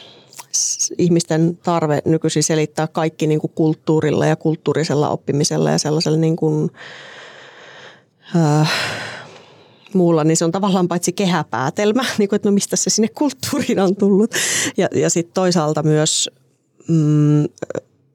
ihmisten 0.97 1.59
tarve 1.63 2.01
nykyisin 2.05 2.43
selittää 2.43 2.87
kaikki 2.87 3.27
niin 3.27 3.39
kuin 3.39 3.51
kulttuurilla 3.55 4.25
ja 4.25 4.35
kulttuurisella 4.35 5.09
oppimisella 5.09 5.71
ja 5.71 5.77
sellaisella 5.77 6.17
niin 6.17 6.35
kuin, 6.35 6.71
ö, 8.35 8.65
muulla, 9.93 10.23
niin 10.23 10.37
se 10.37 10.45
on 10.45 10.51
tavallaan 10.51 10.87
paitsi 10.87 11.11
kehäpäätelmä, 11.11 12.05
niin 12.17 12.29
kuin, 12.29 12.35
että 12.35 12.49
no 12.49 12.53
mistä 12.53 12.75
se 12.75 12.89
sinne 12.89 13.07
kulttuuriin 13.07 13.79
on 13.79 13.95
tullut. 13.95 14.31
Ja, 14.77 14.87
ja 14.95 15.09
sitten 15.09 15.33
toisaalta 15.33 15.83
myös 15.83 16.29
mm, 16.87 17.43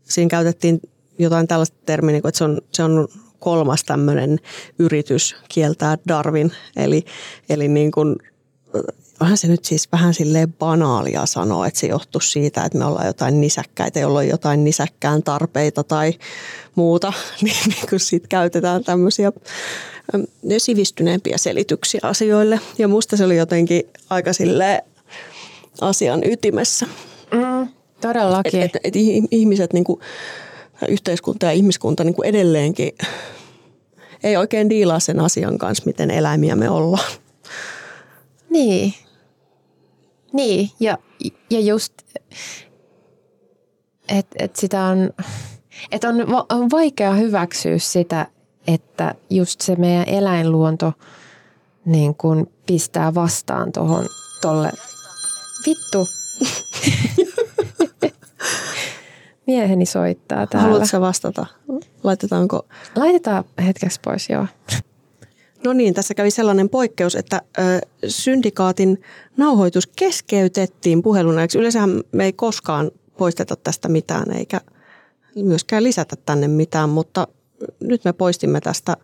siinä 0.02 0.28
käytettiin 0.28 0.80
jotain 1.18 1.48
tällaista 1.48 1.76
termiä, 1.86 2.12
niin 2.12 2.22
kuin, 2.22 2.28
että 2.28 2.38
se 2.38 2.44
on, 2.44 2.60
se 2.72 2.82
on 2.82 3.08
kolmas 3.38 3.84
tämmöinen 3.84 4.38
yritys 4.78 5.36
kieltää 5.48 5.98
Darwin, 6.08 6.52
eli, 6.76 7.04
eli 7.48 7.68
niin 7.68 7.90
kuin 7.90 8.16
onhan 9.20 9.36
se 9.36 9.48
nyt 9.48 9.64
siis 9.64 9.92
vähän 9.92 10.14
silleen 10.14 10.52
banaalia 10.52 11.26
sanoa, 11.26 11.66
että 11.66 11.80
se 11.80 11.86
johtuu 11.86 12.20
siitä, 12.20 12.64
että 12.64 12.78
me 12.78 12.84
ollaan 12.84 13.06
jotain 13.06 13.40
nisäkkäitä, 13.40 14.00
jolla 14.00 14.18
on 14.18 14.28
jotain 14.28 14.64
nisäkkään 14.64 15.22
tarpeita 15.22 15.84
tai 15.84 16.12
muuta, 16.74 17.12
niin, 17.42 17.56
niin 17.66 17.88
kun 17.90 18.00
sitten 18.00 18.28
käytetään 18.28 18.84
tämmöisiä 18.84 19.32
sivistyneempiä 20.58 21.38
selityksiä 21.38 22.00
asioille. 22.02 22.60
Ja 22.78 22.88
musta 22.88 23.16
se 23.16 23.24
oli 23.24 23.36
jotenkin 23.36 23.82
aika 24.10 24.32
sille 24.32 24.84
asian 25.80 26.20
ytimessä. 26.24 26.86
Mm, 27.32 27.68
todellakin. 28.00 28.62
Et, 28.62 28.76
et, 28.76 28.80
et 28.84 28.96
ihmiset, 29.30 29.72
niin 29.72 29.84
kuin, 29.84 30.00
yhteiskunta 30.88 31.46
ja 31.46 31.52
ihmiskunta 31.52 32.04
niin 32.04 32.14
kuin 32.14 32.28
edelleenkin 32.28 32.92
ei 34.22 34.36
oikein 34.36 34.70
diilaa 34.70 35.00
sen 35.00 35.20
asian 35.20 35.58
kanssa, 35.58 35.82
miten 35.86 36.10
eläimiä 36.10 36.56
me 36.56 36.70
ollaan. 36.70 37.12
Niin, 38.50 38.94
niin, 40.36 40.70
ja, 40.80 40.98
ja 41.50 41.60
just, 41.60 41.92
että 44.08 44.36
et 44.38 44.56
sitä 44.56 44.82
on, 44.82 45.10
että 45.90 46.08
on, 46.08 46.16
on 46.48 46.70
vaikea 46.70 47.12
hyväksyä 47.12 47.78
sitä, 47.78 48.26
että 48.66 49.14
just 49.30 49.60
se 49.60 49.76
meidän 49.76 50.08
eläinluonto 50.08 50.92
niin 51.84 52.14
kun 52.14 52.50
pistää 52.66 53.14
vastaan 53.14 53.72
tuohon 53.72 54.06
tolle. 54.40 54.72
Vittu. 55.66 56.06
Mieheni 59.46 59.86
soittaa 59.86 60.46
täällä. 60.46 60.68
Haluatko 60.68 61.00
vastata? 61.00 61.46
Laitetaanko? 62.02 62.66
Laitetaan 62.96 63.44
hetkeksi 63.66 64.00
pois, 64.04 64.30
joo. 64.30 64.46
No 65.64 65.72
niin, 65.72 65.94
tässä 65.94 66.14
kävi 66.14 66.30
sellainen 66.30 66.68
poikkeus, 66.68 67.14
että 67.16 67.42
ö, 67.58 67.62
syndikaatin 68.08 69.02
nauhoitus 69.36 69.86
keskeytettiin 69.86 71.02
puhelun 71.02 71.38
ajaksi. 71.38 71.58
Yleensähän 71.58 72.02
me 72.12 72.24
ei 72.24 72.32
koskaan 72.32 72.90
poisteta 73.18 73.56
tästä 73.56 73.88
mitään 73.88 74.30
eikä 74.30 74.60
myöskään 75.36 75.84
lisätä 75.84 76.16
tänne 76.26 76.48
mitään, 76.48 76.88
mutta 76.88 77.28
nyt 77.80 78.04
me 78.04 78.12
poistimme 78.12 78.60
tästä 78.60 78.96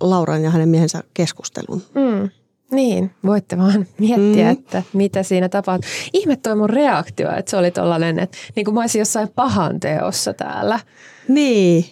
Lauran 0.00 0.42
ja 0.42 0.50
hänen 0.50 0.68
miehensä 0.68 1.02
keskustelun. 1.14 1.82
Mm. 1.94 2.30
Niin, 2.70 3.10
voitte 3.26 3.58
vaan 3.58 3.86
miettiä, 3.98 4.44
mm. 4.44 4.50
että 4.50 4.82
mitä 4.92 5.22
siinä 5.22 5.48
tapahtuu. 5.48 5.90
Ihme 6.12 6.36
toi 6.36 6.56
mun 6.56 6.70
reaktio, 6.70 7.36
että 7.36 7.50
se 7.50 7.56
oli 7.56 7.70
tollainen, 7.70 8.18
että 8.18 8.38
niin 8.56 8.64
kuin 8.64 8.74
mä 8.74 8.80
olisin 8.80 8.98
jossain 8.98 9.28
pahan 9.28 9.80
teossa 9.80 10.32
täällä. 10.34 10.80
Niin. 11.28 11.84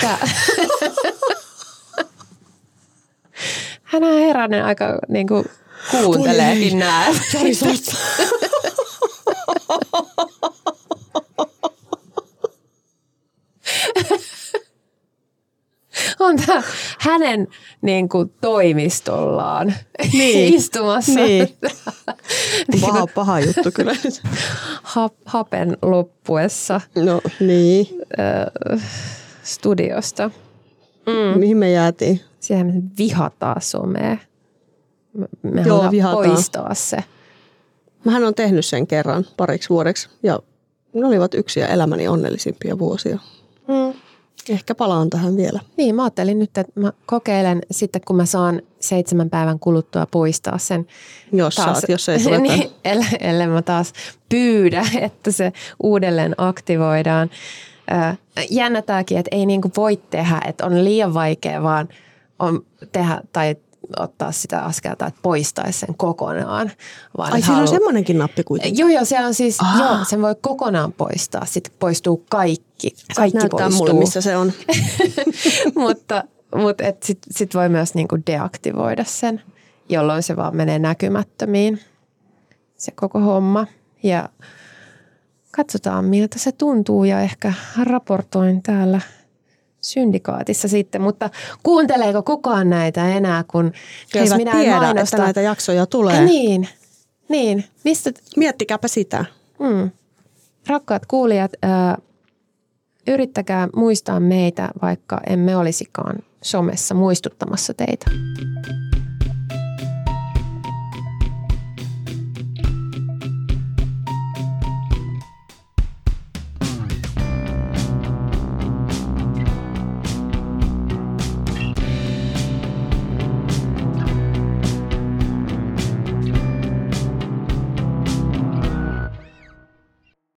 Tää. 0.00 0.18
hän 3.82 4.04
on 4.04 4.18
herännyt 4.18 4.64
aika 4.64 4.98
niin 5.08 5.28
kuin, 5.28 5.44
kuunteleekin 5.90 6.78
nämä. 6.78 7.06
on 16.20 16.36
tämä 16.46 16.62
hänen 16.98 17.48
niin 17.82 18.08
kuin, 18.08 18.32
toimistollaan 18.40 19.74
niin. 20.12 20.54
istumassa. 20.54 21.20
Niin. 22.72 22.80
paha, 22.80 23.06
paha 23.06 23.40
juttu 23.40 23.70
kyllä. 23.74 23.96
Ha, 24.82 25.10
hapen 25.24 25.76
loppuessa. 25.82 26.80
No 26.94 27.20
niin. 27.40 27.88
studiosta. 29.42 30.30
Mm. 31.06 31.40
Mihin 31.40 31.56
me 31.56 31.70
jäätiin? 31.70 32.20
Siihen 32.40 32.66
me 32.66 32.72
vihataan 32.98 33.62
somea. 33.62 34.16
Me 35.42 35.62
Joo, 35.62 35.90
vihataan. 35.90 36.28
poistaa 36.28 36.74
se. 36.74 36.96
Mähän 38.04 38.24
on 38.24 38.34
tehnyt 38.34 38.66
sen 38.66 38.86
kerran 38.86 39.26
pariksi 39.36 39.68
vuodeksi 39.68 40.08
ja 40.22 40.38
ne 40.92 41.06
olivat 41.06 41.34
yksi 41.34 41.60
ja 41.60 41.68
elämäni 41.68 42.08
onnellisimpia 42.08 42.78
vuosia. 42.78 43.18
Mm. 43.68 43.94
Ehkä 44.48 44.74
palaan 44.74 45.10
tähän 45.10 45.36
vielä. 45.36 45.60
Niin, 45.76 45.94
mä 45.94 46.04
ajattelin 46.04 46.38
nyt, 46.38 46.58
että 46.58 46.80
mä 46.80 46.92
kokeilen 47.06 47.62
sitten, 47.70 48.02
kun 48.06 48.16
mä 48.16 48.26
saan 48.26 48.62
seitsemän 48.80 49.30
päivän 49.30 49.58
kuluttua 49.58 50.06
poistaa 50.06 50.58
sen. 50.58 50.86
Jos 51.32 51.54
taas, 51.54 51.78
saat, 51.78 51.88
jos 51.88 52.08
ei 52.08 52.18
tule 52.18 52.38
niin, 52.48 52.70
ellei, 52.84 53.08
ellei 53.20 53.46
mä 53.46 53.62
taas 53.62 53.92
pyydä, 54.28 54.86
että 55.00 55.30
se 55.30 55.52
uudelleen 55.82 56.34
aktivoidaan 56.38 57.30
jännä 58.50 58.82
tämäkin, 58.82 59.18
että 59.18 59.36
ei 59.36 59.46
niinku 59.46 59.70
voi 59.76 59.96
tehdä, 59.96 60.40
että 60.48 60.66
on 60.66 60.84
liian 60.84 61.14
vaikea 61.14 61.62
vaan 61.62 61.88
on 62.38 62.64
tehdä 62.92 63.20
tai 63.32 63.56
ottaa 63.98 64.32
sitä 64.32 64.60
askelta, 64.60 65.06
että 65.06 65.20
poistaisi 65.22 65.78
sen 65.78 65.94
kokonaan. 65.96 66.70
Vaan 67.16 67.32
Ai, 67.32 67.40
siellä 67.40 67.54
halu... 67.54 67.68
on 67.68 67.68
semmoinenkin 67.68 68.18
nappi 68.18 68.44
kuitenkin. 68.44 68.78
Joo, 68.78 68.88
joo, 68.88 69.04
siellä 69.04 69.26
on 69.26 69.34
siis, 69.34 69.60
Aha. 69.60 69.84
joo, 69.84 70.04
sen 70.04 70.22
voi 70.22 70.34
kokonaan 70.40 70.92
poistaa. 70.92 71.44
Sitten 71.44 71.72
poistuu 71.78 72.24
kaikki. 72.30 72.94
Kaikki 73.16 73.38
näyttää 73.38 73.66
poistuu. 73.66 73.86
mulle, 73.86 73.98
missä 74.00 74.20
se 74.20 74.36
on. 74.36 74.52
mutta 75.84 76.24
mutta 76.54 76.84
sitten 76.84 77.32
sit 77.32 77.54
voi 77.54 77.68
myös 77.68 77.94
niinku 77.94 78.18
deaktivoida 78.26 79.04
sen, 79.04 79.42
jolloin 79.88 80.22
se 80.22 80.36
vaan 80.36 80.56
menee 80.56 80.78
näkymättömiin, 80.78 81.80
se 82.76 82.92
koko 82.92 83.20
homma. 83.20 83.66
Ja 84.02 84.28
katsotaan 85.56 86.04
miltä 86.04 86.38
se 86.38 86.52
tuntuu 86.52 87.04
ja 87.04 87.20
ehkä 87.20 87.52
raportoin 87.82 88.62
täällä 88.62 89.00
syndikaatissa 89.80 90.68
sitten, 90.68 91.02
mutta 91.02 91.30
kuunteleeko 91.62 92.22
kukaan 92.22 92.70
näitä 92.70 93.08
enää, 93.08 93.44
kun 93.44 93.72
He 94.14 94.20
jos 94.20 94.36
minä 94.36 94.52
tiedä, 94.52 94.76
mainosta... 94.76 95.16
että 95.16 95.24
näitä 95.24 95.40
jaksoja 95.40 95.86
tulee. 95.86 96.24
Niin, 96.24 96.68
niin. 97.28 97.64
Mistä... 97.84 98.10
Miettikääpä 98.36 98.88
sitä. 98.88 99.24
Mm. 99.58 99.90
rakkaat 100.66 101.06
kuulijat, 101.06 101.52
yrittäkää 103.08 103.68
muistaa 103.76 104.20
meitä, 104.20 104.68
vaikka 104.82 105.20
emme 105.26 105.56
olisikaan 105.56 106.16
somessa 106.42 106.94
muistuttamassa 106.94 107.74
teitä. 107.74 108.10